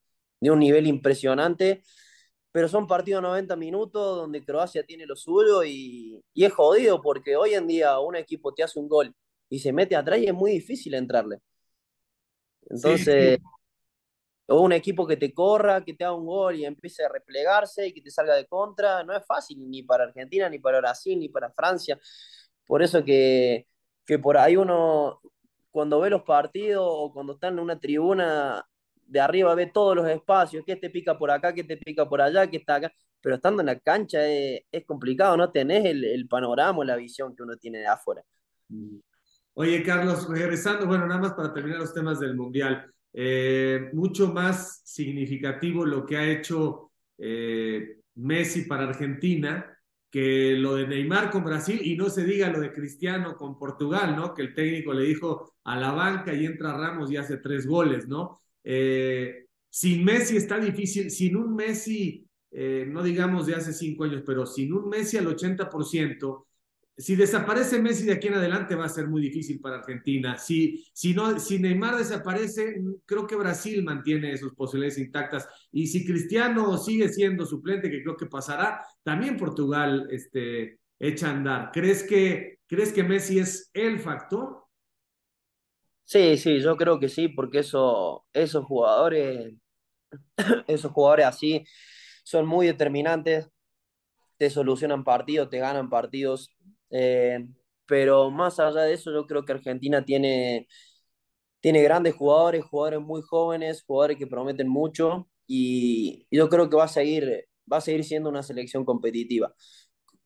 de 0.40 0.50
un 0.50 0.60
nivel 0.60 0.86
impresionante, 0.86 1.82
pero 2.52 2.68
son 2.68 2.86
partidos 2.86 3.22
90 3.22 3.56
minutos 3.56 4.16
donde 4.16 4.44
Croacia 4.44 4.84
tiene 4.84 5.06
lo 5.06 5.16
suyo 5.16 5.64
y, 5.64 6.22
y 6.34 6.44
es 6.44 6.52
jodido 6.52 7.02
porque 7.02 7.36
hoy 7.36 7.54
en 7.54 7.66
día 7.66 7.98
un 8.00 8.16
equipo 8.16 8.54
te 8.54 8.62
hace 8.62 8.78
un 8.78 8.88
gol 8.88 9.14
y 9.50 9.58
se 9.60 9.72
mete 9.72 9.96
atrás 9.96 10.20
y 10.20 10.26
es 10.26 10.34
muy 10.34 10.52
difícil 10.52 10.94
entrarle. 10.94 11.38
Entonces... 12.70 13.38
Sí 13.40 13.57
o 14.48 14.62
un 14.62 14.72
equipo 14.72 15.06
que 15.06 15.16
te 15.16 15.32
corra, 15.34 15.84
que 15.84 15.94
te 15.94 16.04
haga 16.04 16.14
un 16.14 16.26
gol 16.26 16.56
y 16.56 16.64
empiece 16.64 17.04
a 17.04 17.08
replegarse 17.08 17.86
y 17.86 17.92
que 17.92 18.00
te 18.00 18.10
salga 18.10 18.34
de 18.34 18.46
contra, 18.46 19.04
no 19.04 19.14
es 19.14 19.24
fácil 19.26 19.58
ni 19.70 19.82
para 19.82 20.04
Argentina, 20.04 20.48
ni 20.48 20.58
para 20.58 20.78
Brasil, 20.78 21.18
ni 21.18 21.28
para 21.28 21.50
Francia. 21.52 21.98
Por 22.66 22.82
eso 22.82 23.04
que, 23.04 23.66
que 24.06 24.18
por 24.18 24.38
ahí 24.38 24.56
uno, 24.56 25.20
cuando 25.70 26.00
ve 26.00 26.10
los 26.10 26.22
partidos 26.22 26.84
o 26.86 27.12
cuando 27.12 27.34
está 27.34 27.48
en 27.48 27.58
una 27.58 27.78
tribuna 27.78 28.66
de 29.06 29.20
arriba, 29.20 29.54
ve 29.54 29.66
todos 29.66 29.94
los 29.94 30.08
espacios, 30.08 30.64
que 30.64 30.76
te 30.76 30.88
pica 30.88 31.18
por 31.18 31.30
acá, 31.30 31.52
que 31.52 31.64
te 31.64 31.76
pica 31.76 32.08
por 32.08 32.22
allá, 32.22 32.46
que 32.46 32.56
está 32.56 32.76
acá, 32.76 32.92
pero 33.20 33.36
estando 33.36 33.60
en 33.60 33.66
la 33.66 33.78
cancha 33.78 34.26
es, 34.26 34.62
es 34.72 34.84
complicado, 34.86 35.36
no 35.36 35.50
tenés 35.50 35.84
el, 35.84 36.26
panorama 36.26 36.84
la 36.84 36.96
visión 36.96 37.36
que 37.36 37.42
uno 37.42 37.56
tiene 37.56 37.78
de 37.80 37.86
afuera. 37.86 38.22
Oye, 39.52 39.82
Carlos, 39.82 40.26
regresando, 40.28 40.86
bueno, 40.86 41.06
nada 41.06 41.20
más 41.20 41.34
para 41.34 41.52
terminar 41.52 41.80
los 41.80 41.92
temas 41.92 42.20
del 42.20 42.34
Mundial. 42.34 42.94
Eh, 43.12 43.90
mucho 43.94 44.32
más 44.32 44.82
significativo 44.84 45.84
lo 45.84 46.04
que 46.04 46.16
ha 46.16 46.30
hecho 46.30 46.92
eh, 47.16 47.98
Messi 48.16 48.62
para 48.62 48.84
Argentina 48.84 49.74
que 50.10 50.54
lo 50.56 50.74
de 50.76 50.86
Neymar 50.86 51.30
con 51.30 51.44
Brasil 51.44 51.80
y 51.82 51.96
no 51.96 52.08
se 52.08 52.24
diga 52.24 52.50
lo 52.50 52.60
de 52.60 52.72
Cristiano 52.72 53.36
con 53.36 53.58
Portugal, 53.58 54.16
¿no? 54.16 54.34
Que 54.34 54.42
el 54.42 54.54
técnico 54.54 54.94
le 54.94 55.04
dijo 55.04 55.54
a 55.64 55.76
la 55.78 55.92
banca 55.92 56.32
y 56.32 56.46
entra 56.46 56.76
Ramos 56.76 57.10
y 57.10 57.16
hace 57.16 57.38
tres 57.38 57.66
goles, 57.66 58.08
¿no? 58.08 58.40
Eh, 58.64 59.46
sin 59.68 60.04
Messi 60.04 60.36
está 60.38 60.58
difícil, 60.58 61.10
sin 61.10 61.36
un 61.36 61.54
Messi, 61.54 62.26
no 62.50 63.02
digamos 63.02 63.46
de 63.46 63.54
hace 63.54 63.74
cinco 63.74 64.04
años, 64.04 64.22
pero 64.24 64.46
sin 64.46 64.72
un 64.72 64.88
Messi 64.88 65.18
al 65.18 65.26
80%, 65.26 66.47
si 66.98 67.14
desaparece 67.14 67.80
Messi 67.80 68.04
de 68.04 68.14
aquí 68.14 68.26
en 68.26 68.34
adelante 68.34 68.74
va 68.74 68.86
a 68.86 68.88
ser 68.88 69.06
muy 69.06 69.22
difícil 69.22 69.60
para 69.60 69.76
Argentina. 69.76 70.36
Si, 70.36 70.84
si, 70.92 71.14
no, 71.14 71.38
si 71.38 71.60
Neymar 71.60 71.96
desaparece, 71.96 72.82
creo 73.06 73.24
que 73.24 73.36
Brasil 73.36 73.84
mantiene 73.84 74.36
sus 74.36 74.52
posibilidades 74.54 74.98
intactas. 74.98 75.48
Y 75.70 75.86
si 75.86 76.04
Cristiano 76.04 76.76
sigue 76.76 77.08
siendo 77.08 77.46
suplente, 77.46 77.88
que 77.88 78.02
creo 78.02 78.16
que 78.16 78.26
pasará, 78.26 78.84
también 79.04 79.36
Portugal 79.36 80.08
este, 80.10 80.80
echa 80.98 81.28
a 81.28 81.30
andar. 81.30 81.70
¿Crees 81.72 82.02
que, 82.02 82.58
¿Crees 82.66 82.92
que 82.92 83.04
Messi 83.04 83.38
es 83.38 83.70
el 83.74 84.00
factor? 84.00 84.64
Sí, 86.02 86.36
sí, 86.36 86.58
yo 86.58 86.76
creo 86.76 86.98
que 86.98 87.08
sí, 87.08 87.28
porque 87.28 87.60
eso, 87.60 88.26
esos 88.32 88.64
jugadores, 88.64 89.54
esos 90.66 90.90
jugadores 90.90 91.26
así 91.26 91.64
son 92.24 92.44
muy 92.44 92.66
determinantes, 92.66 93.48
te 94.36 94.50
solucionan 94.50 95.04
partidos, 95.04 95.50
te 95.50 95.58
ganan 95.58 95.90
partidos 95.90 96.50
eh, 96.90 97.46
pero 97.86 98.30
más 98.30 98.60
allá 98.60 98.82
de 98.82 98.94
eso, 98.94 99.12
yo 99.12 99.26
creo 99.26 99.44
que 99.44 99.52
Argentina 99.52 100.04
tiene, 100.04 100.68
tiene 101.60 101.82
grandes 101.82 102.14
jugadores, 102.14 102.64
jugadores 102.64 103.00
muy 103.00 103.22
jóvenes, 103.22 103.82
jugadores 103.84 104.18
que 104.18 104.26
prometen 104.26 104.68
mucho 104.68 105.28
y, 105.46 106.26
yo 106.30 106.48
creo 106.48 106.70
que 106.70 106.76
va 106.76 106.84
a 106.84 106.88
seguir, 106.88 107.46
va 107.70 107.78
a 107.78 107.80
seguir 107.80 108.04
siendo 108.04 108.28
una 108.30 108.42
selección 108.42 108.84
competitiva. 108.84 109.54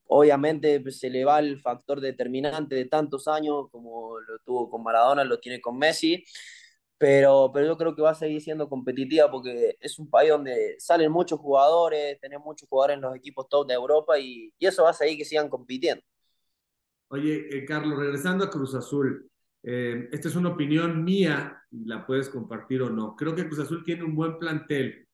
Obviamente 0.07 0.81
pues, 0.81 0.99
se 1.01 1.11
le 1.11 1.25
va 1.25 1.41
el 1.41 1.61
factor 1.61 2.01
determinante 2.01 2.75
de 2.77 2.87
tantos 2.87 3.29
años, 3.29 3.67
como 3.71 4.19
lo 4.21 4.39
tuvo 4.45 4.71
con 4.71 4.83
Maradona, 4.83 5.25
lo 5.25 5.41
tiene 5.41 5.61
con 5.61 5.79
Messi, 5.79 6.25
pero, 6.99 7.51
pero 7.53 7.67
yo 7.67 7.77
creo 7.79 7.95
que 7.97 8.03
va 8.03 8.11
a 8.11 8.15
seguir 8.15 8.41
siendo 8.43 8.69
competitiva 8.69 9.31
porque 9.31 9.77
es 9.81 9.99
un 9.99 10.11
país 10.11 10.31
donde 10.31 10.77
salen 10.79 11.11
muchos 11.13 11.41
jugadores, 11.41 12.19
tenemos 12.21 12.47
muchos 12.47 12.69
jugadores 12.69 12.97
en 12.97 13.03
los 13.03 13.17
equipos 13.17 13.49
top 13.49 13.67
de 13.69 13.75
Europa 13.75 14.19
y, 14.19 14.53
y 14.59 14.67
eso 14.67 14.85
va 14.85 14.91
a 14.91 14.93
seguir 14.95 15.19
que 15.19 15.25
sigan 15.25 15.49
compitiendo. 15.49 16.03
Oye, 17.13 17.47
eh, 17.51 17.67
Carlos, 17.67 17.99
regresando 17.99 18.43
a 18.43 18.49
Cruz 18.49 18.75
Azul, 18.75 19.31
eh, 19.63 20.09
esta 20.11 20.29
es 20.29 20.35
una 20.35 20.49
opinión 20.49 21.05
mía 21.05 21.63
y 21.71 21.85
la 21.85 22.07
puedes 22.07 22.31
compartir 22.31 22.81
o 22.81 22.89
no. 22.89 23.15
Creo 23.15 23.35
que 23.35 23.47
Cruz 23.47 23.59
Azul 23.59 23.85
tiene 23.85 24.03
un 24.03 24.15
buen 24.15 24.39
plantel. 24.39 25.07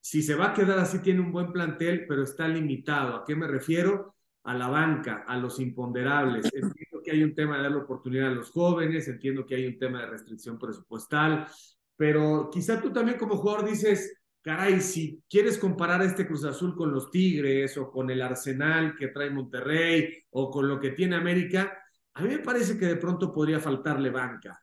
Si 0.00 0.22
se 0.22 0.36
va 0.36 0.46
a 0.46 0.54
quedar 0.54 0.78
así, 0.78 1.00
tiene 1.00 1.20
un 1.20 1.30
buen 1.30 1.52
plantel, 1.52 2.06
pero 2.08 2.22
está 2.22 2.48
limitado. 2.48 3.16
¿A 3.16 3.24
qué 3.26 3.36
me 3.36 3.46
refiero? 3.46 4.14
A 4.44 4.54
la 4.54 4.68
banca, 4.68 5.24
a 5.26 5.36
los 5.36 5.60
imponderables. 5.60 6.46
Entiendo 6.46 7.02
que 7.04 7.10
hay 7.10 7.22
un 7.22 7.34
tema 7.34 7.58
de 7.58 7.64
darle 7.64 7.78
oportunidad 7.78 8.28
a 8.28 8.34
los 8.34 8.50
jóvenes, 8.50 9.06
entiendo 9.08 9.44
que 9.44 9.56
hay 9.56 9.66
un 9.66 9.78
tema 9.78 10.00
de 10.00 10.06
restricción 10.06 10.58
presupuestal, 10.58 11.46
pero 11.94 12.48
quizá 12.50 12.80
tú 12.80 12.90
también 12.90 13.18
como 13.18 13.36
jugador 13.36 13.68
dices, 13.68 14.16
caray, 14.44 14.78
si 14.82 15.22
quieres 15.28 15.56
comparar 15.56 16.02
este 16.02 16.26
Cruz 16.26 16.44
Azul 16.44 16.76
con 16.76 16.92
los 16.92 17.10
Tigres 17.10 17.78
o 17.78 17.90
con 17.90 18.10
el 18.10 18.20
Arsenal 18.20 18.94
que 18.94 19.08
trae 19.08 19.30
Monterrey 19.30 20.22
o 20.30 20.50
con 20.50 20.68
lo 20.68 20.78
que 20.78 20.90
tiene 20.90 21.16
América, 21.16 21.82
a 22.12 22.22
mí 22.22 22.28
me 22.28 22.40
parece 22.40 22.78
que 22.78 22.84
de 22.84 22.96
pronto 22.96 23.32
podría 23.32 23.58
faltarle 23.58 24.10
banca. 24.10 24.60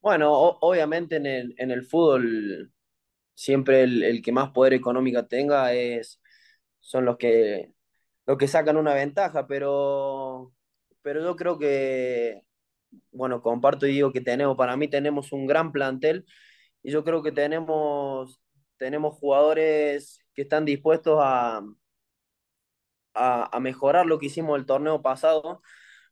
Bueno, 0.00 0.32
obviamente 0.32 1.16
en 1.16 1.26
el, 1.26 1.54
en 1.56 1.70
el 1.70 1.84
fútbol 1.84 2.72
siempre 3.34 3.84
el, 3.84 4.22
que 4.22 4.32
más 4.32 4.50
poder 4.50 4.72
económico 4.72 5.24
tenga 5.26 5.72
es, 5.72 6.20
son 6.80 7.04
los 7.04 7.16
que, 7.16 7.72
los 8.26 8.38
que 8.38 8.48
sacan 8.48 8.76
una 8.76 8.94
ventaja, 8.94 9.46
pero, 9.46 10.52
pero 11.02 11.22
yo 11.22 11.36
creo 11.36 11.58
que, 11.58 12.42
bueno, 13.12 13.40
comparto 13.40 13.86
y 13.86 13.92
digo 13.92 14.12
que 14.12 14.20
tenemos, 14.20 14.56
para 14.56 14.76
mí 14.76 14.88
tenemos 14.88 15.30
un 15.30 15.46
gran 15.46 15.70
plantel 15.70 16.26
y 16.88 16.90
yo 16.90 17.04
creo 17.04 17.22
que 17.22 17.32
tenemos, 17.32 18.40
tenemos 18.78 19.14
jugadores 19.16 20.20
que 20.34 20.42
están 20.42 20.64
dispuestos 20.64 21.18
a, 21.22 21.62
a, 23.14 23.60
mejorar 23.60 24.06
lo 24.06 24.18
que 24.18 24.26
hicimos 24.26 24.58
el 24.58 24.64
torneo 24.64 25.02
pasado, 25.02 25.60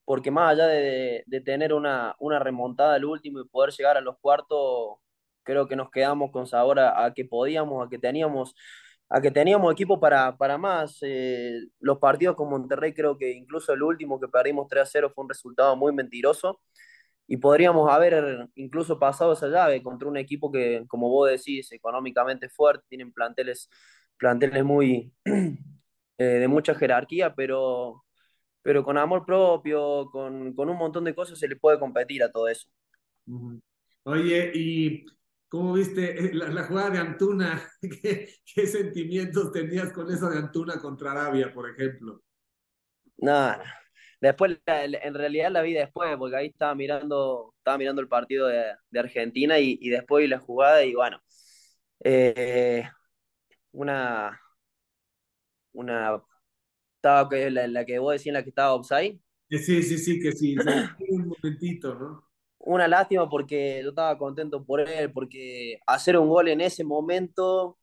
porque 0.05 0.31
más 0.31 0.53
allá 0.53 0.67
de, 0.67 1.25
tener 1.47 1.73
una, 1.73 2.15
una, 2.19 2.39
remontada 2.41 2.95
al 2.95 3.07
último 3.07 3.41
y 3.41 3.49
poder 3.49 3.73
llegar 3.73 3.97
a 3.97 4.03
los 4.03 4.19
cuartos, 4.19 4.99
creo 5.45 5.67
que 5.67 5.77
nos 5.77 5.91
quedamos 5.91 6.31
con 6.31 6.47
sabor 6.47 6.79
a, 6.79 7.11
que 7.15 7.25
podíamos, 7.25 7.87
a 7.87 7.89
que 7.89 7.99
teníamos 7.99 8.55
a 9.09 9.23
que 9.23 9.31
teníamos 9.31 9.73
equipo 9.73 9.99
para, 9.99 10.37
para 10.37 10.59
más. 10.59 10.99
Eh, 11.01 11.59
los 11.81 11.99
partidos 11.99 12.37
con 12.37 12.51
Monterrey, 12.51 12.93
creo 12.93 13.17
que 13.17 13.33
incluso 13.33 13.73
el 13.73 13.83
último 13.83 14.21
que 14.21 14.29
perdimos 14.29 14.69
3 14.69 14.83
a 14.83 14.87
0 14.87 15.12
fue 15.15 15.25
un 15.25 15.31
resultado 15.31 15.75
muy 15.77 15.93
mentiroso 15.95 16.61
y 17.27 17.37
podríamos 17.39 17.91
haber 17.91 18.49
incluso 18.55 18.99
pasado 18.99 19.33
esa 19.33 19.49
llave 19.49 19.83
contra 19.83 20.09
un 20.09 20.17
equipo 20.17 20.51
que, 20.53 20.85
como 20.89 21.09
vos 21.09 21.31
decís, 21.31 21.73
económicamente 21.73 22.49
fuerte, 22.49 22.85
tienen 22.89 23.12
planteles, 23.12 23.69
planteles 24.17 24.65
muy, 24.65 25.12
Eh, 26.19 26.25
de 26.25 26.49
mucha 26.49 26.75
jerarquía, 26.75 27.35
pero, 27.35 28.05
pero 28.62 28.83
con 28.83 28.97
amor 28.97 29.27
propio, 29.27 30.09
con, 30.11 30.55
con, 30.55 30.71
un 30.71 30.79
montón 30.79 31.05
de 31.05 31.15
cosas 31.15 31.39
se 31.39 31.47
le 31.47 31.57
puede 31.57 31.79
competir 31.79 32.23
a 32.23 32.33
todo 32.33 32.49
eso. 32.49 32.69
Oye, 34.05 34.51
¿y 34.55 35.05
cómo 35.49 35.75
viste 35.75 36.33
la, 36.33 36.49
la 36.49 36.65
jugada 36.65 36.91
de 36.91 36.99
Antuna? 37.01 37.62
¿Qué, 37.83 38.31
¿Qué, 38.47 38.67
sentimientos 38.67 39.53
tenías 39.53 39.93
con 39.93 40.11
eso 40.11 40.31
de 40.31 40.39
Antuna 40.39 40.81
contra 40.81 41.11
Arabia, 41.11 41.53
por 41.53 41.69
ejemplo? 41.69 42.23
Nada, 43.19 43.62
después, 44.20 44.59
en 44.66 45.14
realidad 45.14 45.50
la 45.50 45.62
vi 45.62 45.72
después, 45.72 46.16
porque 46.16 46.37
ahí 46.37 46.46
estaba 46.48 46.74
mirando, 46.74 47.55
estaba 47.59 47.79
mirando 47.79 48.00
el 48.00 48.09
partido 48.09 48.46
de, 48.46 48.64
de 48.90 49.00
Argentina 49.00 49.59
y, 49.59 49.79
y, 49.81 49.90
después 49.90 50.29
la 50.29 50.38
jugada 50.38 50.85
y 50.85 50.94
bueno, 50.94 51.20
eh, 52.05 52.85
una, 53.72 54.40
una 55.72 56.22
estaba 56.96 57.29
que 57.29 57.50
la, 57.50 57.66
la, 57.68 57.85
que 57.85 57.98
vos 57.98 58.12
decías 58.12 58.35
la 58.35 58.42
que 58.42 58.50
estaba 58.50 58.74
offside. 58.74 59.20
Sí, 59.48 59.59
sí, 59.59 59.98
sí, 59.98 60.20
que 60.20 60.33
sí, 60.33 60.57
un 61.09 61.29
momentito, 61.29 61.94
¿no? 61.94 62.24
Una 62.59 62.88
lástima 62.88 63.29
porque 63.29 63.81
yo 63.83 63.90
estaba 63.90 64.18
contento 64.18 64.64
por 64.64 64.81
él, 64.81 65.12
porque 65.12 65.79
hacer 65.87 66.18
un 66.18 66.29
gol 66.29 66.48
en 66.48 66.61
ese 66.61 66.83
momento 66.83 67.79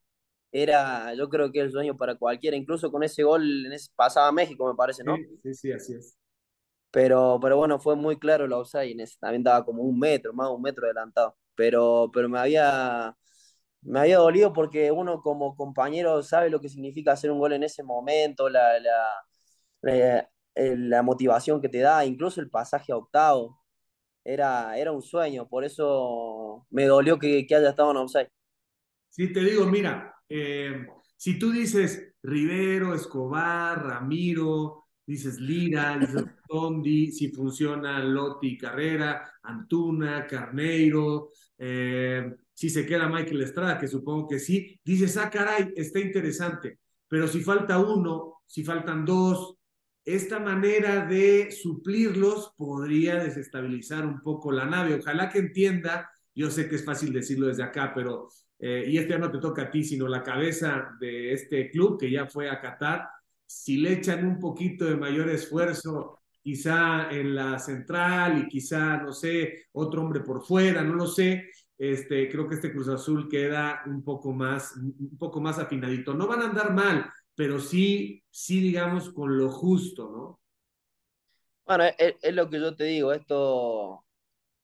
era, 0.52 1.14
yo 1.14 1.28
creo 1.28 1.50
que 1.50 1.60
el 1.60 1.72
sueño 1.72 1.96
para 1.96 2.16
cualquiera, 2.16 2.56
incluso 2.56 2.92
con 2.92 3.02
ese 3.02 3.22
gol 3.22 3.66
en 3.66 3.72
ese, 3.72 3.90
pasaba 3.96 4.30
México, 4.30 4.68
me 4.68 4.76
parece, 4.76 5.02
¿no? 5.02 5.16
Sí, 5.16 5.24
sí, 5.42 5.54
sí, 5.54 5.72
así 5.72 5.94
es. 5.94 6.18
Pero, 6.94 7.40
pero 7.42 7.56
bueno, 7.56 7.80
fue 7.80 7.96
muy 7.96 8.18
claro 8.20 8.44
el 8.44 8.52
offside, 8.52 8.92
en 8.92 9.00
ese, 9.00 9.18
también 9.18 9.40
estaba 9.42 9.64
como 9.64 9.82
un 9.82 9.98
metro, 9.98 10.32
más 10.32 10.48
un 10.50 10.62
metro 10.62 10.84
adelantado. 10.86 11.36
Pero, 11.56 12.08
pero 12.14 12.28
me 12.28 12.38
había, 12.38 13.16
me 13.82 13.98
había 13.98 14.18
dolido 14.18 14.52
porque 14.52 14.92
uno 14.92 15.20
como 15.20 15.56
compañero 15.56 16.22
sabe 16.22 16.50
lo 16.50 16.60
que 16.60 16.68
significa 16.68 17.10
hacer 17.12 17.32
un 17.32 17.40
gol 17.40 17.52
en 17.54 17.64
ese 17.64 17.82
momento, 17.82 18.48
la, 18.48 18.78
la, 19.82 20.28
la, 20.54 21.02
motivación 21.02 21.60
que 21.60 21.68
te 21.68 21.80
da, 21.80 22.04
incluso 22.04 22.40
el 22.40 22.48
pasaje 22.48 22.92
a 22.92 22.96
octavo. 22.96 23.60
Era, 24.24 24.78
era 24.78 24.92
un 24.92 25.02
sueño, 25.02 25.48
por 25.48 25.64
eso 25.64 26.64
me 26.70 26.84
dolió 26.86 27.18
que, 27.18 27.44
que 27.44 27.56
haya 27.56 27.70
estado 27.70 27.90
en 27.90 27.96
offside. 27.96 28.30
Sí, 29.08 29.32
te 29.32 29.40
digo, 29.40 29.66
mira, 29.66 30.14
eh, 30.28 30.86
si 31.16 31.40
tú 31.40 31.50
dices 31.50 32.14
Rivero, 32.22 32.94
Escobar, 32.94 33.84
Ramiro, 33.84 34.83
dices 35.06 35.38
Lira, 35.38 35.98
dices 35.98 36.24
Tondi, 36.48 37.12
si 37.12 37.28
funciona 37.30 38.02
Lotti 38.02 38.56
Carrera, 38.56 39.22
Antuna, 39.42 40.26
Carneiro, 40.26 41.30
eh, 41.58 42.34
si 42.52 42.70
se 42.70 42.86
queda 42.86 43.08
Michael 43.08 43.42
Estrada, 43.42 43.78
que 43.78 43.88
supongo 43.88 44.28
que 44.28 44.38
sí, 44.38 44.80
dices, 44.84 45.16
ah, 45.16 45.30
caray, 45.30 45.72
está 45.76 45.98
interesante, 46.00 46.78
pero 47.08 47.26
si 47.26 47.40
falta 47.40 47.78
uno, 47.78 48.42
si 48.46 48.64
faltan 48.64 49.04
dos, 49.04 49.56
esta 50.04 50.38
manera 50.38 51.06
de 51.06 51.50
suplirlos 51.50 52.52
podría 52.56 53.16
desestabilizar 53.16 54.06
un 54.06 54.20
poco 54.20 54.52
la 54.52 54.66
nave. 54.66 54.94
Ojalá 54.94 55.30
que 55.30 55.38
entienda, 55.38 56.10
yo 56.34 56.50
sé 56.50 56.68
que 56.68 56.76
es 56.76 56.84
fácil 56.84 57.12
decirlo 57.12 57.46
desde 57.46 57.62
acá, 57.62 57.92
pero, 57.94 58.28
eh, 58.58 58.84
y 58.86 58.98
este 58.98 59.10
ya 59.10 59.18
no 59.18 59.30
te 59.30 59.38
toca 59.38 59.62
a 59.62 59.70
ti, 59.70 59.82
sino 59.82 60.06
la 60.06 60.22
cabeza 60.22 60.90
de 61.00 61.32
este 61.32 61.70
club 61.70 61.98
que 61.98 62.10
ya 62.10 62.26
fue 62.26 62.50
a 62.50 62.60
Qatar, 62.60 63.08
si 63.46 63.76
le 63.78 63.94
echan 63.94 64.26
un 64.26 64.38
poquito 64.38 64.84
de 64.84 64.96
mayor 64.96 65.28
esfuerzo, 65.30 66.20
quizá 66.42 67.10
en 67.10 67.34
la 67.34 67.58
central 67.58 68.38
y 68.38 68.48
quizá, 68.48 68.98
no 68.98 69.12
sé, 69.12 69.66
otro 69.72 70.02
hombre 70.02 70.20
por 70.20 70.44
fuera, 70.44 70.82
no 70.82 70.94
lo 70.94 71.06
sé, 71.06 71.50
este, 71.78 72.28
creo 72.30 72.48
que 72.48 72.56
este 72.56 72.72
Cruz 72.72 72.88
Azul 72.88 73.28
queda 73.28 73.82
un 73.86 74.04
poco 74.04 74.32
más, 74.32 74.76
un 74.76 75.16
poco 75.18 75.40
más 75.40 75.58
afinadito. 75.58 76.14
No 76.14 76.26
van 76.26 76.42
a 76.42 76.46
andar 76.46 76.72
mal, 76.72 77.10
pero 77.34 77.58
sí, 77.58 78.22
sí, 78.30 78.60
digamos, 78.60 79.10
con 79.10 79.36
lo 79.36 79.50
justo, 79.50 80.10
¿no? 80.10 80.40
Bueno, 81.66 81.84
es, 81.98 82.14
es 82.20 82.34
lo 82.34 82.48
que 82.50 82.60
yo 82.60 82.76
te 82.76 82.84
digo, 82.84 83.12
esto 83.12 84.03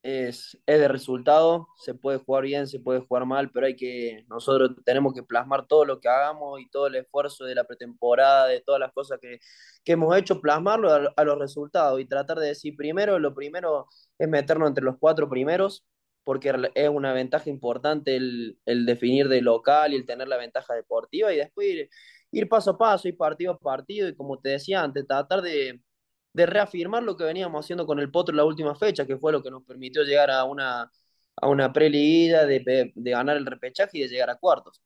es, 0.03 0.59
es, 0.67 0.81
de 0.81 0.89
resultado, 0.89 1.69
se 1.77 1.95
puede 1.95 2.19
jugar 2.19 2.45
bien, 2.45 2.67
se 2.67 2.81
puede 2.81 3.01
jugar 3.01 3.27
mal, 3.27 3.51
pero 3.51 3.67
hay 3.67 3.77
que, 3.77 4.25
nosotros 4.29 4.73
tenemos 4.85 5.13
que 5.15 5.23
plasmar 5.23 5.67
todo 5.67 5.85
lo 5.85 6.01
que 6.01 6.09
hagamos 6.09 6.61
y 6.61 6.71
todo 6.71 6.87
el 6.87 6.97
esfuerzo 6.97 7.45
de 7.45 7.55
la 7.55 7.65
pretemporada, 7.65 8.47
de 8.47 8.61
todas 8.61 8.81
las 8.81 8.93
cosas 8.93 9.19
que, 9.21 9.41
que 9.85 9.93
hemos 9.93 10.17
hecho, 10.17 10.41
plasmarlo 10.41 10.91
a, 10.93 11.13
a, 11.17 11.25
los 11.25 11.39
resultados 11.39 12.01
y 12.01 12.07
tratar 12.07 12.39
de 12.39 12.49
decir 12.49 12.77
primero, 12.77 13.19
lo 13.19 13.35
primero 13.35 13.87
es 14.19 14.29
meternos 14.29 14.69
entre 14.69 14.85
los 14.85 14.97
cuatro 14.99 15.29
primeros, 15.29 15.85
porque 16.25 16.53
es 16.75 16.89
una 16.89 17.13
ventaja 17.13 17.51
importante 17.51 18.17
el, 18.17 18.59
el, 18.67 18.87
definir 18.87 19.29
de 19.29 19.43
local 19.43 19.93
y 19.93 19.97
el 19.97 20.07
tener 20.07 20.29
la 20.29 20.37
ventaja 20.37 20.75
deportiva 20.75 21.33
y 21.33 21.37
después 21.39 21.67
ir, 21.69 21.91
ir 22.31 22.49
paso 22.49 22.73
a 22.73 22.79
paso, 22.79 23.09
ir 23.09 23.17
partido 23.17 23.53
a 23.53 23.59
partido 23.59 24.09
y 24.09 24.15
como 24.15 24.39
te 24.41 24.51
decía 24.51 24.83
antes, 24.83 25.07
tratar 25.07 25.43
de, 25.43 25.81
de 26.33 26.47
reafirmar 26.47 27.03
lo 27.03 27.17
que 27.17 27.25
veníamos 27.25 27.65
haciendo 27.65 27.87
con 27.87 27.99
el 27.99 28.11
Potro 28.11 28.35
la 28.35 28.45
última 28.45 28.75
fecha, 28.75 29.07
que 29.07 29.19
fue 29.19 29.33
lo 29.33 29.43
que 29.43 29.51
nos 29.51 29.65
permitió 29.65 30.03
llegar 30.03 30.31
a 30.31 30.45
una, 30.45 30.91
a 31.37 31.49
una 31.49 31.69
de, 31.69 32.93
de 32.95 33.11
ganar 33.11 33.37
el 33.37 33.47
repechaje 33.47 33.99
y 33.99 34.03
de 34.03 34.09
llegar 34.09 34.31
a 34.31 34.37
cuartos. 34.37 34.81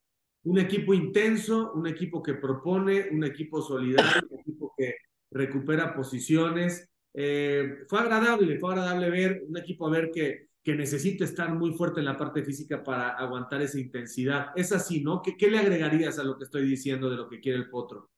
Un 0.44 0.58
equipo 0.58 0.92
intenso, 0.92 1.72
un 1.74 1.86
equipo 1.86 2.22
que 2.22 2.34
propone, 2.34 3.08
un 3.10 3.24
equipo 3.24 3.62
solidario, 3.62 4.22
un 4.30 4.40
equipo 4.40 4.74
que 4.76 4.94
recupera 5.30 5.94
posiciones. 5.94 6.88
Eh, 7.14 7.84
fue 7.88 8.00
agradable, 8.00 8.58
fue 8.58 8.72
agradable 8.72 9.10
ver 9.10 9.42
un 9.48 9.56
equipo 9.56 9.86
a 9.86 9.90
ver 9.90 10.10
que 10.10 10.48
que 10.64 10.74
necesita 10.74 11.24
estar 11.24 11.54
muy 11.54 11.74
fuerte 11.74 12.00
en 12.00 12.06
la 12.06 12.16
parte 12.16 12.42
física 12.42 12.82
para 12.82 13.10
aguantar 13.10 13.60
esa 13.60 13.78
intensidad. 13.78 14.46
Es 14.56 14.72
así, 14.72 15.02
¿no? 15.02 15.20
¿Qué, 15.20 15.36
¿Qué, 15.36 15.50
le 15.50 15.58
agregarías 15.58 16.18
a 16.18 16.24
lo 16.24 16.38
que 16.38 16.44
estoy 16.44 16.66
diciendo 16.66 17.10
de 17.10 17.18
lo 17.18 17.28
que 17.28 17.38
quiere 17.38 17.58
el 17.58 17.68
Potro? 17.68 18.10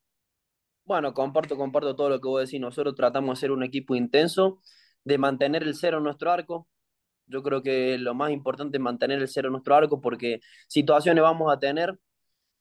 Bueno, 0.87 1.13
comparto, 1.13 1.57
comparto 1.57 1.95
todo 1.97 2.09
lo 2.09 2.21
que 2.21 2.27
vos 2.29 2.41
decís. 2.45 2.61
Nosotros 2.61 2.95
tratamos 2.95 3.37
de 3.37 3.41
ser 3.41 3.51
un 3.51 3.61
equipo 3.61 3.93
intenso, 3.93 4.61
de 5.03 5.17
mantener 5.17 5.63
el 5.63 5.75
cero 5.75 5.97
en 5.97 6.05
nuestro 6.05 6.31
arco. 6.31 6.69
Yo 7.27 7.43
creo 7.43 7.61
que 7.63 7.97
lo 7.97 8.15
más 8.15 8.31
importante 8.31 8.77
es 8.77 8.81
mantener 8.81 9.19
el 9.19 9.27
cero 9.27 9.49
en 9.49 9.53
nuestro 9.53 9.75
arco 9.75 10.01
porque 10.01 10.39
situaciones 10.67 11.21
vamos 11.23 11.53
a 11.53 11.59
tener, 11.59 11.99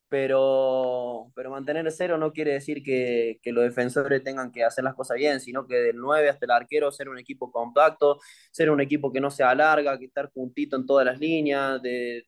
pero, 0.09 1.33
pero 1.37 1.51
mantener 1.51 1.87
el 1.87 1.93
cero 1.93 2.19
no 2.19 2.33
quiere 2.33 2.55
decir 2.55 2.83
que, 2.83 3.41
los 3.45 3.65
defensores 3.65 4.25
tengan 4.25 4.53
que 4.53 4.65
hacer 4.65 4.85
las 4.85 4.95
cosas 4.95 5.19
bien, 5.19 5.41
sino 5.41 5.67
que 5.67 5.77
del 5.77 5.97
9 5.99 6.29
hasta 6.31 6.47
el 6.47 6.53
arquero 6.53 6.93
ser 6.93 7.09
un 7.09 7.19
equipo 7.19 7.53
compacto, 7.53 8.21
ser 8.53 8.71
un 8.71 8.81
equipo 8.81 9.13
que 9.13 9.21
no 9.21 9.31
se 9.31 9.45
alarga, 9.45 9.99
que 9.99 10.07
estar 10.07 10.31
juntito 10.33 10.77
en 10.77 10.87
todas 10.87 11.07
las 11.07 11.21
líneas, 11.21 11.83
de, 11.83 12.25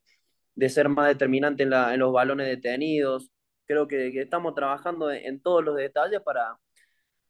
de 0.55 0.69
ser 0.69 0.89
más 0.89 1.09
determinante 1.09 1.65
en, 1.65 1.71
los 2.01 2.13
balones 2.13 2.47
detenidos. 2.49 3.31
Creo 3.69 3.87
que, 3.87 4.11
que 4.11 4.23
estamos 4.23 4.55
trabajando 4.55 5.13
en, 5.13 5.25
en, 5.25 5.41
todos 5.41 5.65
los 5.65 5.77
detalles 5.77 6.21
para, 6.23 6.59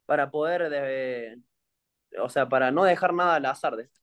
para 0.07 0.31
poder 0.31 0.71
de, 0.71 1.43
o 2.21 2.29
sea, 2.29 2.49
para 2.49 2.71
no 2.71 2.85
dejar 2.85 3.13
nada 3.13 3.35
al 3.35 3.45
azar 3.45 3.77
de 3.77 3.85
esto. 3.85 4.01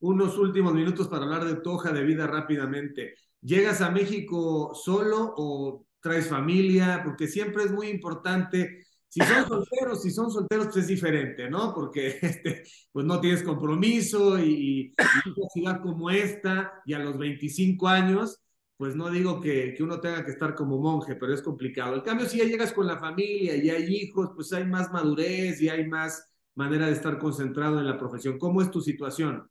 Unos 0.00 0.36
últimos 0.36 0.74
minutos 0.74 1.06
para 1.06 1.24
hablar 1.24 1.44
de 1.44 1.56
tu 1.56 1.70
hoja 1.70 1.92
de 1.92 2.02
vida 2.02 2.26
rápidamente. 2.26 3.14
¿Llegas 3.40 3.80
a 3.80 3.90
México 3.90 4.74
solo 4.74 5.34
o 5.36 5.86
traes 6.00 6.28
familia? 6.28 7.02
Porque 7.04 7.28
siempre 7.28 7.64
es 7.64 7.70
muy 7.70 7.88
importante. 7.88 8.84
Si 9.08 9.20
son 9.20 9.46
solteros, 9.48 10.02
si 10.02 10.10
son 10.10 10.30
solteros, 10.30 10.66
pues 10.66 10.78
es 10.78 10.86
diferente, 10.88 11.48
¿no? 11.48 11.72
Porque 11.72 12.18
este, 12.22 12.64
pues 12.90 13.06
no 13.06 13.20
tienes 13.20 13.42
compromiso 13.42 14.38
y, 14.38 14.92
y 14.92 14.94
una 15.36 15.48
ciudad 15.52 15.82
como 15.82 16.10
esta 16.10 16.82
y 16.84 16.94
a 16.94 16.98
los 16.98 17.16
25 17.18 17.86
años, 17.86 18.40
pues 18.76 18.96
no 18.96 19.10
digo 19.10 19.40
que, 19.40 19.74
que, 19.74 19.82
uno 19.82 20.00
tenga 20.00 20.24
que 20.24 20.32
estar 20.32 20.54
como 20.54 20.78
monje, 20.78 21.14
pero 21.16 21.32
es 21.32 21.42
complicado. 21.42 21.94
En 21.94 22.00
cambio, 22.02 22.26
si 22.26 22.38
ya 22.38 22.44
llegas 22.44 22.72
con 22.72 22.86
la 22.86 22.98
familia 22.98 23.56
y 23.56 23.70
hay 23.70 23.84
hijos, 23.94 24.30
pues 24.34 24.52
hay 24.52 24.64
más 24.64 24.90
madurez 24.90 25.60
y 25.60 25.68
hay 25.68 25.86
más 25.86 26.28
manera 26.54 26.86
de 26.86 26.92
estar 26.92 27.18
concentrado 27.18 27.78
en 27.78 27.86
la 27.86 27.98
profesión. 27.98 28.38
¿Cómo 28.38 28.60
es 28.62 28.70
tu 28.70 28.80
situación? 28.80 29.48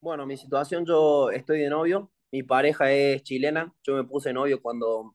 Bueno, 0.00 0.26
mi 0.26 0.36
situación, 0.36 0.84
yo 0.84 1.30
estoy 1.30 1.60
de 1.60 1.70
novio, 1.70 2.10
mi 2.32 2.42
pareja 2.42 2.90
es 2.92 3.22
chilena, 3.22 3.72
yo 3.84 3.94
me 3.94 4.04
puse 4.04 4.32
novio 4.32 4.60
cuando, 4.60 5.14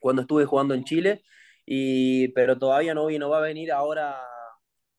cuando 0.00 0.22
estuve 0.22 0.44
jugando 0.44 0.74
en 0.74 0.84
Chile, 0.84 1.22
y, 1.66 2.28
pero 2.28 2.58
todavía 2.58 2.94
no 2.94 3.06
vino, 3.06 3.28
va 3.28 3.38
a 3.38 3.42
venir 3.42 3.72
ahora 3.72 4.20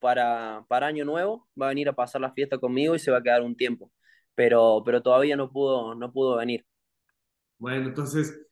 para, 0.00 0.64
para 0.68 0.86
Año 0.88 1.04
Nuevo, 1.04 1.48
va 1.60 1.66
a 1.66 1.68
venir 1.70 1.88
a 1.88 1.94
pasar 1.94 2.20
la 2.20 2.32
fiesta 2.32 2.58
conmigo 2.58 2.94
y 2.94 2.98
se 2.98 3.10
va 3.10 3.18
a 3.18 3.22
quedar 3.22 3.42
un 3.42 3.56
tiempo, 3.56 3.90
pero, 4.34 4.82
pero 4.84 5.02
todavía 5.02 5.36
no 5.36 5.50
pudo, 5.50 5.94
no 5.94 6.12
pudo 6.12 6.36
venir. 6.36 6.66
Bueno, 7.62 7.90
entonces 7.90 8.44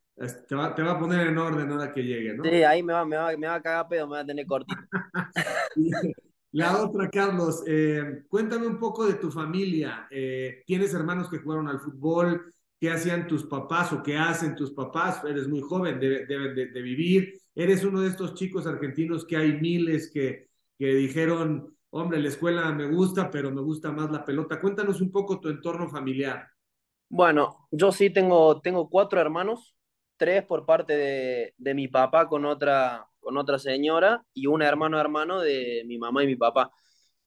te 0.49 0.55
va, 0.55 0.73
te 0.73 0.83
va, 0.83 0.93
a 0.93 0.99
poner 1.01 1.27
en 1.27 1.37
orden 1.37 1.69
ahora 1.69 1.93
que 1.93 2.05
llegue, 2.05 2.33
¿no? 2.33 2.45
Sí, 2.45 2.63
ahí 2.63 2.81
me 2.81 2.93
va, 2.93 3.05
me 3.05 3.17
va, 3.17 3.37
me 3.37 3.49
va 3.49 3.57
a 3.57 3.61
cagar 3.61 3.89
pedo, 3.89 4.07
me 4.07 4.13
va 4.13 4.21
a 4.21 4.25
tener 4.25 4.47
cortito. 4.47 4.81
La 6.53 6.81
otra, 6.81 7.11
Carlos, 7.11 7.65
eh, 7.67 8.23
cuéntame 8.29 8.69
un 8.69 8.79
poco 8.79 9.05
de 9.05 9.15
tu 9.15 9.33
familia. 9.33 10.07
Eh, 10.13 10.63
¿Tienes 10.65 10.95
hermanos 10.95 11.29
que 11.29 11.39
jugaron 11.39 11.67
al 11.67 11.81
fútbol? 11.81 12.55
¿Qué 12.79 12.89
hacían 12.89 13.27
tus 13.27 13.47
papás 13.47 13.93
o 13.93 14.01
qué 14.01 14.17
hacen 14.17 14.55
tus 14.55 14.71
papás? 14.71 15.25
Eres 15.25 15.49
muy 15.49 15.61
joven, 15.61 15.99
deben 15.99 16.55
de, 16.55 16.67
de, 16.67 16.83
vivir. 16.83 17.33
Eres 17.53 17.83
uno 17.83 18.01
de 18.03 18.11
estos 18.11 18.35
chicos 18.35 18.65
argentinos 18.65 19.25
que 19.25 19.37
hay 19.37 19.61
miles 19.61 20.09
que, 20.15 20.51
que 20.79 20.95
dijeron, 20.95 21.77
hombre, 21.91 22.21
la 22.21 22.29
escuela 22.29 22.71
me 22.71 22.87
gusta, 22.87 23.29
pero 23.29 23.51
me 23.51 23.61
gusta 23.61 23.91
más 23.91 24.09
la 24.13 24.25
pelota. 24.25 24.61
Cuéntanos 24.61 25.01
un 25.01 25.11
poco 25.11 25.41
tu 25.41 25.49
entorno 25.49 25.89
familiar. 25.89 26.49
Bueno, 27.13 27.67
yo 27.73 27.91
sí 27.93 28.09
tengo, 28.11 28.61
tengo 28.61 28.89
cuatro 28.89 29.21
hermanos, 29.21 29.75
tres 30.17 30.45
por 30.45 30.65
parte 30.65 30.97
de, 30.97 31.55
de 31.59 31.75
mi 31.75 31.89
papá 31.89 32.29
con 32.29 32.45
otra, 32.45 33.09
con 33.19 33.37
otra 33.37 33.59
señora 33.59 34.25
y 34.33 34.47
un 34.47 34.63
hermano 34.63 35.01
hermano 35.01 35.41
de 35.41 35.83
mi 35.87 35.99
mamá 35.99 36.23
y 36.23 36.29
mi 36.29 36.37
papá. 36.37 36.71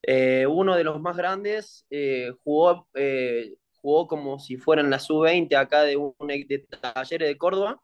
Eh, 0.04 0.48
uno 0.48 0.76
de 0.78 0.84
los 0.86 1.02
más 1.02 1.18
grandes 1.18 1.86
eh, 1.90 2.32
jugó, 2.44 2.88
eh, 2.96 3.56
jugó 3.82 4.08
como 4.08 4.40
si 4.40 4.58
fueran 4.58 4.90
la 4.90 5.00
sub-20 5.00 5.56
acá 5.58 5.84
de 5.84 5.98
un 5.98 6.14
de 6.20 6.66
Talleres 6.82 7.28
de 7.30 7.38
Córdoba. 7.38 7.82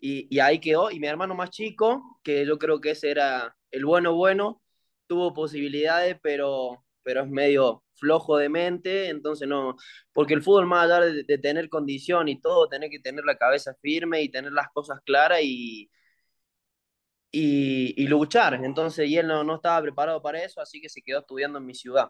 Y, 0.00 0.26
y, 0.34 0.40
ahí 0.40 0.60
quedó. 0.60 0.90
Y 0.90 0.98
mi 1.00 1.06
hermano 1.06 1.34
más 1.34 1.50
chico, 1.50 2.20
que 2.22 2.46
yo 2.46 2.58
creo 2.58 2.80
que 2.80 2.92
ese 2.92 3.10
era 3.10 3.56
el 3.70 3.84
bueno 3.84 4.14
bueno, 4.14 4.62
tuvo 5.06 5.34
posibilidades, 5.34 6.18
pero, 6.22 6.84
pero 7.02 7.22
es 7.22 7.28
medio 7.28 7.84
flojo 8.00 8.36
de 8.38 8.48
mente, 8.48 9.08
entonces 9.10 9.48
no, 9.48 9.76
porque 10.12 10.34
el 10.34 10.42
fútbol 10.42 10.66
más 10.66 10.86
allá 10.86 11.00
de, 11.00 11.24
de 11.24 11.38
tener 11.38 11.68
condición 11.68 12.28
y 12.28 12.40
todo, 12.40 12.68
tener 12.68 12.90
que 12.90 13.00
tener 13.00 13.24
la 13.24 13.36
cabeza 13.38 13.74
firme 13.82 14.22
y 14.22 14.30
tener 14.30 14.52
las 14.52 14.68
cosas 14.72 15.00
claras 15.04 15.40
y, 15.42 15.90
y, 17.32 17.94
y, 18.02 18.06
luchar. 18.08 18.54
Entonces, 18.64 19.08
y 19.08 19.16
él 19.18 19.26
no, 19.28 19.44
no, 19.44 19.56
estaba 19.56 19.82
preparado 19.82 20.22
para 20.22 20.42
eso, 20.42 20.60
así 20.60 20.80
que 20.80 20.88
se 20.88 21.02
quedó 21.02 21.20
estudiando 21.20 21.58
en 21.58 21.66
mi 21.66 21.74
ciudad. 21.74 22.08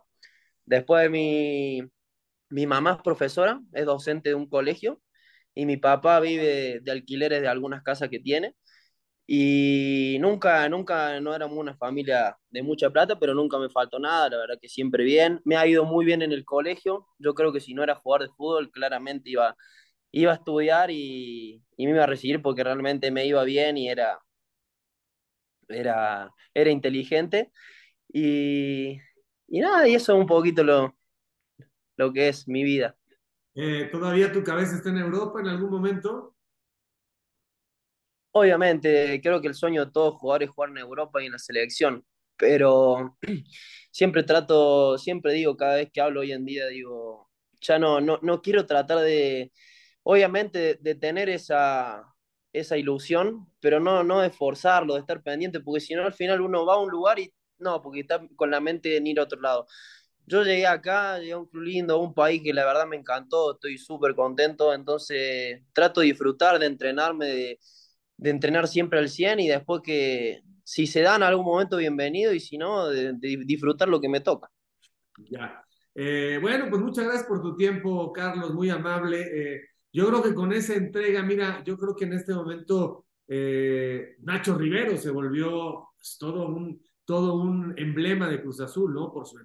Después 0.64 1.10
mi, 1.10 1.82
mi 2.50 2.66
mamá 2.66 2.94
es 2.94 3.02
profesora, 3.02 3.60
es 3.72 3.86
docente 3.86 4.30
de 4.30 4.34
un 4.36 4.48
colegio, 4.48 5.02
y 5.54 5.66
mi 5.66 5.76
papá 5.76 6.20
vive 6.20 6.80
de 6.82 6.92
alquileres 6.92 7.42
de 7.42 7.48
algunas 7.48 7.82
casas 7.82 8.08
que 8.10 8.20
tiene. 8.20 8.56
Y 9.32 10.18
nunca, 10.20 10.68
nunca, 10.68 11.20
no 11.20 11.34
éramos 11.34 11.56
una 11.58 11.76
familia 11.76 12.36
de 12.50 12.62
mucha 12.64 12.90
plata, 12.90 13.18
pero 13.18 13.32
nunca 13.34 13.58
me 13.58 13.70
faltó 13.70 13.98
nada, 14.00 14.28
la 14.30 14.38
verdad 14.38 14.58
que 14.60 14.68
siempre 14.68 15.04
bien. 15.04 15.40
Me 15.44 15.56
ha 15.56 15.66
ido 15.68 15.84
muy 15.84 16.04
bien 16.04 16.22
en 16.22 16.32
el 16.32 16.44
colegio. 16.44 17.06
Yo 17.18 17.34
creo 17.34 17.52
que 17.52 17.60
si 17.60 17.72
no 17.74 17.84
era 17.84 17.94
jugar 17.94 18.22
de 18.22 18.28
fútbol, 18.30 18.70
claramente 18.72 19.30
iba, 19.30 19.56
iba 20.12 20.32
a 20.32 20.36
estudiar 20.36 20.90
y, 20.90 21.62
y 21.76 21.86
me 21.86 21.92
iba 21.94 22.04
a 22.04 22.06
recibir 22.08 22.42
porque 22.42 22.64
realmente 22.64 23.10
me 23.12 23.26
iba 23.26 23.44
bien 23.44 23.78
y 23.78 23.88
era, 23.90 24.20
era, 25.68 26.30
era 26.54 26.70
inteligente. 26.70 27.50
Y, 28.12 28.98
y 29.48 29.60
nada, 29.60 29.88
y 29.88 29.94
eso 29.94 30.14
es 30.14 30.20
un 30.20 30.26
poquito 30.26 30.64
lo, 30.64 30.96
lo 31.96 32.12
que 32.12 32.28
es 32.28 32.48
mi 32.48 32.64
vida. 32.64 32.96
Eh, 33.54 33.88
¿Todavía 33.92 34.32
tu 34.32 34.42
cabeza 34.44 34.76
está 34.76 34.90
en 34.90 34.98
Europa 34.98 35.40
en 35.40 35.48
algún 35.48 35.70
momento? 35.70 36.34
Obviamente, 38.32 39.20
creo 39.22 39.40
que 39.40 39.48
el 39.48 39.54
sueño 39.54 39.84
de 39.86 39.90
todos 39.92 40.14
jugadores 40.16 40.48
es 40.48 40.54
jugar 40.54 40.70
en 40.70 40.78
Europa 40.78 41.20
y 41.22 41.26
en 41.26 41.32
la 41.32 41.38
selección, 41.38 42.04
pero 42.36 43.16
siempre 43.90 44.22
trato, 44.22 44.96
siempre 44.98 45.32
digo, 45.32 45.56
cada 45.56 45.74
vez 45.76 45.90
que 45.92 46.00
hablo 46.00 46.20
hoy 46.20 46.30
en 46.32 46.44
día, 46.44 46.68
digo, 46.68 47.28
ya 47.60 47.78
no, 47.80 48.00
no, 48.00 48.18
no 48.22 48.40
quiero 48.40 48.66
tratar 48.66 48.98
de, 49.00 49.52
obviamente, 50.04 50.58
de, 50.60 50.74
de 50.76 50.94
tener 50.94 51.28
esa, 51.28 52.04
esa 52.52 52.76
ilusión, 52.78 53.48
pero 53.60 53.80
no, 53.80 54.04
no 54.04 54.20
de 54.20 54.30
forzarlo, 54.30 54.94
de 54.94 55.00
estar 55.00 55.22
pendiente, 55.24 55.58
porque 55.60 55.80
si 55.80 55.94
no 55.94 56.04
al 56.04 56.12
final 56.14 56.40
uno 56.40 56.64
va 56.64 56.74
a 56.74 56.78
un 56.78 56.90
lugar 56.90 57.18
y 57.18 57.32
no, 57.58 57.82
porque 57.82 58.00
está 58.00 58.20
con 58.36 58.50
la 58.50 58.60
mente 58.60 58.96
en 58.96 59.06
ir 59.08 59.18
a 59.20 59.24
otro 59.24 59.40
lado. 59.40 59.66
Yo 60.26 60.42
llegué 60.44 60.66
acá, 60.66 61.18
llegué 61.18 61.32
a 61.32 61.38
un 61.38 61.46
club 61.46 61.64
lindo, 61.64 61.94
a 61.94 61.98
un 61.98 62.14
país 62.14 62.42
que 62.42 62.52
la 62.54 62.64
verdad 62.64 62.86
me 62.86 62.96
encantó, 62.96 63.54
estoy 63.54 63.78
súper 63.78 64.14
contento, 64.14 64.72
entonces 64.74 65.62
trato 65.72 66.00
de 66.00 66.06
disfrutar, 66.08 66.58
de 66.60 66.66
entrenarme, 66.66 67.26
de, 67.26 67.58
de, 68.20 68.30
entrenar 68.30 68.68
siempre 68.68 68.98
al 68.98 69.08
100 69.08 69.40
y 69.40 69.48
después 69.48 69.82
que 69.82 70.42
si 70.64 70.86
se 70.86 71.00
da 71.02 71.16
en 71.16 71.22
algún 71.22 71.46
momento, 71.46 71.76
bienvenido 71.76 72.32
y 72.32 72.40
si 72.40 72.58
no, 72.58 72.88
de, 72.88 73.12
de 73.14 73.42
disfrutar 73.44 73.88
lo 73.88 74.00
que 74.00 74.08
me 74.08 74.20
toca. 74.20 74.50
Ya. 75.30 75.64
Eh, 75.94 76.38
bueno, 76.40 76.66
pues 76.70 76.80
muchas 76.80 77.04
gracias 77.04 77.26
por 77.26 77.42
tu 77.42 77.56
tiempo, 77.56 78.12
Carlos, 78.12 78.54
muy 78.54 78.70
amable. 78.70 79.20
Eh, 79.20 79.60
yo 79.92 80.06
creo 80.08 80.22
que 80.22 80.34
con 80.34 80.52
esa 80.52 80.74
entrega, 80.74 81.22
mira, 81.22 81.62
yo 81.64 81.76
creo 81.76 81.96
que 81.96 82.04
en 82.04 82.12
este 82.12 82.32
momento 82.32 83.06
eh, 83.26 84.16
Nacho 84.20 84.56
Rivero 84.56 84.96
se 84.96 85.10
volvió 85.10 85.88
pues, 85.96 86.16
todo, 86.18 86.48
un, 86.48 86.80
todo 87.04 87.34
un 87.34 87.74
emblema 87.76 88.28
de 88.28 88.40
Cruz 88.40 88.60
Azul, 88.60 88.94
¿no? 88.94 89.12
Por 89.12 89.26
su, 89.26 89.36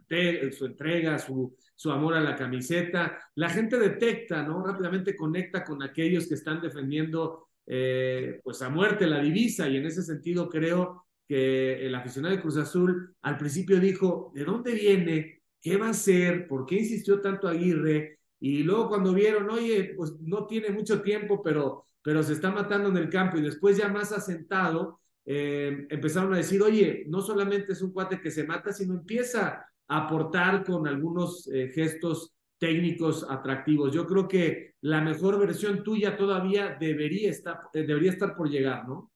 su 0.51 0.65
entrega, 0.65 1.17
su, 1.17 1.57
su 1.75 1.91
amor 1.91 2.13
a 2.13 2.21
la 2.21 2.35
camiseta. 2.35 3.19
La 3.35 3.49
gente 3.49 3.79
detecta, 3.79 4.43
¿no? 4.43 4.63
Rápidamente 4.63 5.15
conecta 5.15 5.63
con 5.63 5.81
aquellos 5.81 6.27
que 6.27 6.35
están 6.35 6.61
defendiendo, 6.61 7.44
eh, 7.67 8.39
pues 8.43 8.61
a 8.61 8.69
muerte 8.69 9.07
la 9.07 9.21
divisa, 9.21 9.67
y 9.67 9.77
en 9.77 9.85
ese 9.85 10.03
sentido 10.03 10.49
creo 10.49 11.05
que 11.27 11.85
el 11.85 11.95
aficionado 11.95 12.35
de 12.35 12.41
Cruz 12.41 12.57
Azul 12.57 13.15
al 13.21 13.37
principio 13.37 13.79
dijo, 13.79 14.31
¿de 14.35 14.43
dónde 14.43 14.73
viene? 14.73 15.41
¿Qué 15.61 15.77
va 15.77 15.87
a 15.87 15.91
hacer? 15.91 16.47
¿Por 16.47 16.65
qué 16.65 16.75
insistió 16.75 17.19
tanto 17.21 17.47
Aguirre? 17.47 18.19
Y 18.39 18.63
luego 18.63 18.89
cuando 18.89 19.13
vieron, 19.13 19.49
oye, 19.49 19.93
pues 19.97 20.13
no 20.21 20.45
tiene 20.45 20.69
mucho 20.69 21.01
tiempo, 21.01 21.41
pero, 21.41 21.85
pero 22.03 22.21
se 22.21 22.33
está 22.33 22.51
matando 22.51 22.89
en 22.89 22.97
el 22.97 23.09
campo 23.09 23.37
y 23.37 23.41
después 23.41 23.77
ya 23.77 23.87
más 23.87 24.11
asentado, 24.11 24.99
eh, 25.25 25.87
empezaron 25.89 26.33
a 26.33 26.37
decir, 26.37 26.61
oye, 26.61 27.05
no 27.07 27.21
solamente 27.21 27.71
es 27.73 27.81
un 27.81 27.91
cuate 27.91 28.21
que 28.21 28.29
se 28.29 28.43
mata, 28.43 28.71
sino 28.71 28.93
empieza 28.93 29.65
a 29.87 30.05
aportar 30.05 30.63
con 30.63 30.87
algunos 30.87 31.47
eh, 31.51 31.71
gestos 31.73 32.34
técnicos 32.57 33.25
atractivos. 33.29 33.93
Yo 33.93 34.05
creo 34.05 34.27
que 34.27 34.73
la 34.81 35.01
mejor 35.01 35.39
versión 35.39 35.83
tuya 35.83 36.17
todavía 36.17 36.77
debería 36.79 37.29
estar, 37.29 37.59
eh, 37.73 37.83
debería 37.83 38.11
estar 38.11 38.35
por 38.35 38.49
llegar, 38.49 38.87
¿no? 38.87 39.11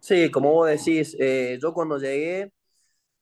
Sí, 0.00 0.30
como 0.30 0.52
vos 0.52 0.68
decís, 0.68 1.16
eh, 1.18 1.58
yo 1.60 1.72
cuando 1.72 1.98
llegué 1.98 2.52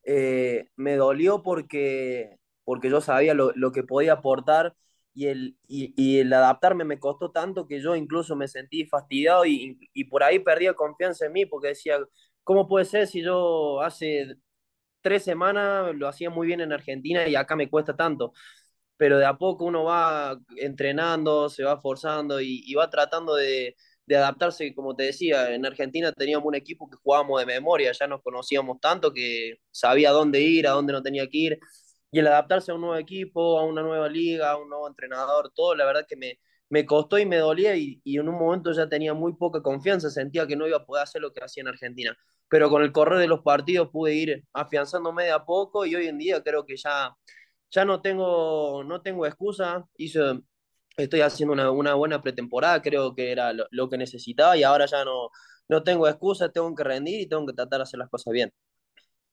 eh, 0.04 0.66
me 0.76 0.96
dolió 0.96 1.42
porque, 1.42 2.36
porque 2.64 2.90
yo 2.90 3.00
sabía 3.00 3.34
lo, 3.34 3.52
lo 3.54 3.72
que 3.72 3.84
podía 3.84 4.14
aportar 4.14 4.74
y 5.14 5.26
el, 5.26 5.56
y, 5.68 6.18
el 6.18 6.32
adaptarme 6.32 6.84
me 6.84 6.98
costó 6.98 7.30
tanto 7.30 7.66
que 7.66 7.80
yo 7.80 7.94
incluso 7.96 8.34
me 8.34 8.48
sentí 8.48 8.86
fastidiado 8.86 9.44
y, 9.46 9.78
y, 9.92 10.04
por 10.04 10.22
ahí 10.22 10.38
perdía 10.38 10.74
confianza 10.74 11.26
en 11.26 11.32
mí 11.32 11.46
porque 11.46 11.68
decía, 11.68 11.98
¿cómo 12.44 12.66
puede 12.66 12.86
ser 12.86 13.06
si 13.06 13.22
yo 13.22 13.80
hace 13.82 14.36
tres 15.02 15.24
semanas 15.24 15.94
lo 15.94 16.08
hacía 16.08 16.30
muy 16.30 16.46
bien 16.46 16.60
en 16.60 16.72
Argentina 16.72 17.28
y 17.28 17.36
acá 17.36 17.56
me 17.56 17.68
cuesta 17.70 17.96
tanto? 17.96 18.32
Pero 19.02 19.18
de 19.18 19.26
a 19.26 19.36
poco 19.36 19.64
uno 19.64 19.82
va 19.82 20.38
entrenando, 20.56 21.48
se 21.48 21.64
va 21.64 21.80
forzando 21.80 22.40
y, 22.40 22.72
va 22.74 22.88
tratando 22.88 23.34
de, 23.34 23.74
adaptarse, 24.08 24.72
como 24.76 24.94
te 24.94 25.02
decía, 25.02 25.52
en 25.52 25.66
Argentina 25.66 26.12
teníamos 26.12 26.46
un 26.46 26.54
equipo 26.54 26.88
que 26.88 26.96
jugábamos 27.02 27.40
de 27.40 27.46
memoria, 27.46 27.90
ya 27.90 28.06
nos 28.06 28.22
conocíamos 28.22 28.78
tanto 28.80 29.12
que 29.12 29.56
sabía 29.72 30.12
dónde 30.12 30.40
ir, 30.42 30.68
a 30.68 30.70
dónde 30.70 30.92
no 30.92 31.02
tenía 31.02 31.26
que 31.28 31.36
ir 31.36 31.60
y 32.12 32.20
el 32.20 32.28
adaptarse 32.28 32.70
a 32.70 32.76
un 32.76 32.82
nuevo 32.82 32.96
equipo, 32.96 33.58
a 33.58 33.64
una 33.64 33.82
nueva 33.82 34.08
liga, 34.08 34.52
a 34.52 34.56
un 34.56 34.68
nuevo 34.68 34.86
entrenador, 34.86 35.50
todo, 35.52 35.74
la 35.74 35.84
verdad 35.84 36.06
que 36.08 36.14
me, 36.16 36.38
me 36.68 36.86
costó 36.86 37.18
y 37.18 37.26
me 37.26 37.38
dolía 37.38 37.74
y, 37.74 38.00
y, 38.04 38.18
en 38.18 38.28
un 38.28 38.38
momento 38.38 38.70
ya 38.70 38.88
tenía 38.88 39.14
muy 39.14 39.34
poca 39.34 39.62
confianza, 39.62 40.10
sentía 40.10 40.46
que 40.46 40.54
no 40.54 40.68
iba 40.68 40.76
a 40.76 40.86
poder 40.86 41.02
hacer 41.02 41.22
lo 41.22 41.32
que 41.32 41.42
hacía 41.42 41.62
en 41.62 41.68
Argentina. 41.68 42.16
Pero 42.48 42.70
con 42.70 42.82
el 42.84 42.92
correr 42.92 43.18
de 43.18 43.26
los 43.26 43.40
partidos 43.40 43.88
pude 43.90 44.14
ir 44.14 44.44
afianzándome 44.52 45.24
de 45.24 45.32
a 45.32 45.44
poco 45.44 45.86
y 45.86 45.96
hoy 45.96 46.06
en 46.06 46.18
día 46.18 46.40
creo 46.44 46.64
que 46.64 46.76
ya, 46.76 47.16
ya 47.72 47.84
no, 47.84 48.00
tengo, 48.00 48.84
no 48.84 49.00
tengo 49.02 49.26
excusa. 49.26 49.84
Hice, 49.96 50.40
estoy 50.96 51.20
haciendo 51.22 51.54
una, 51.54 51.70
una 51.70 51.94
buena 51.94 52.22
pretemporada, 52.22 52.82
creo 52.82 53.14
que 53.14 53.32
era 53.32 53.52
lo, 53.52 53.66
lo, 53.70 53.88
que 53.88 53.98
necesitaba 53.98 54.56
y 54.56 54.62
ahora 54.62 54.86
ya 54.86 55.04
no, 55.04 55.30
no 55.68 55.82
tengo 55.82 56.06
excusa, 56.06 56.50
tengo 56.50 56.74
que 56.74 56.84
rendir 56.84 57.20
y 57.20 57.28
tengo 57.28 57.46
que 57.46 57.54
tratar 57.54 57.78
de 57.78 57.84
hacer 57.84 57.98
las 57.98 58.10
cosas 58.10 58.32
bien. 58.32 58.52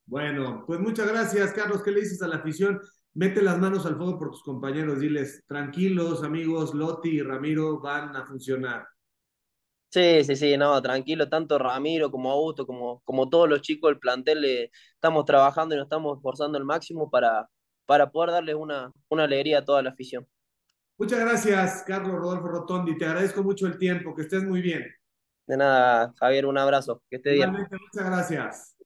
Bueno, 0.06 0.63
pues 0.65 0.80
muchas 0.80 1.08
gracias, 1.08 1.54
Carlos. 1.54 1.84
¿Qué 1.84 1.91
le 1.91 2.02
dices 2.02 2.21
a 2.21 2.28
la 2.28 2.38
afición? 2.38 2.80
Mete 3.13 3.41
las 3.41 3.60
manos 3.60 3.86
al 3.86 3.97
fuego 3.97 4.17
por 4.17 4.32
tus 4.32 4.43
compañeros, 4.43 4.99
diles, 4.99 5.43
tranquilos 5.45 6.23
amigos, 6.23 6.73
Loti 6.73 7.10
y 7.10 7.21
Ramiro 7.21 7.80
van 7.80 8.15
a 8.15 8.25
funcionar. 8.25 8.88
Sí, 9.91 10.23
sí, 10.23 10.36
sí, 10.36 10.56
no, 10.56 10.80
tranquilo, 10.82 11.28
tanto 11.28 11.58
Ramiro 11.58 12.12
como 12.12 12.32
Augusto, 12.32 12.65
como, 12.67 13.02
como 13.04 13.28
todos 13.28 13.49
los 13.49 13.62
chicos 13.62 13.89
del 13.89 13.99
plantel, 13.99 14.41
le, 14.41 14.71
estamos 14.93 15.25
trabajando 15.25 15.73
y 15.73 15.80
nos 15.80 15.86
estamos 15.86 16.17
esforzando 16.17 16.60
al 16.60 16.63
máximo 16.63 17.10
para, 17.10 17.49
para 17.89 18.12
poder 18.12 18.30
darles 18.30 18.54
una, 18.54 18.93
una 19.10 19.23
alegría 19.23 19.58
a 19.58 19.65
toda 19.65 19.82
la 19.82 19.89
afición. 19.89 20.28
Muchas 20.99 21.19
gracias, 21.21 21.84
Carlos 21.88 22.19
Rodolfo 22.19 22.47
Rotondi, 22.47 22.95
te 22.95 23.06
agradezco 23.06 23.41
mucho 23.41 23.65
el 23.65 23.80
tiempo, 23.80 24.13
que 24.13 24.21
estés 24.21 24.43
muy 24.43 24.62
bien. 24.62 24.86
De 25.47 25.58
nada, 25.58 26.13
Javier, 26.19 26.45
un 26.45 26.60
abrazo, 26.60 27.02
que 27.10 27.15
esté 27.15 27.34
Igualmente, 27.34 27.69
bien. 27.71 27.82
Muchas 27.91 28.08
gracias. 28.08 28.78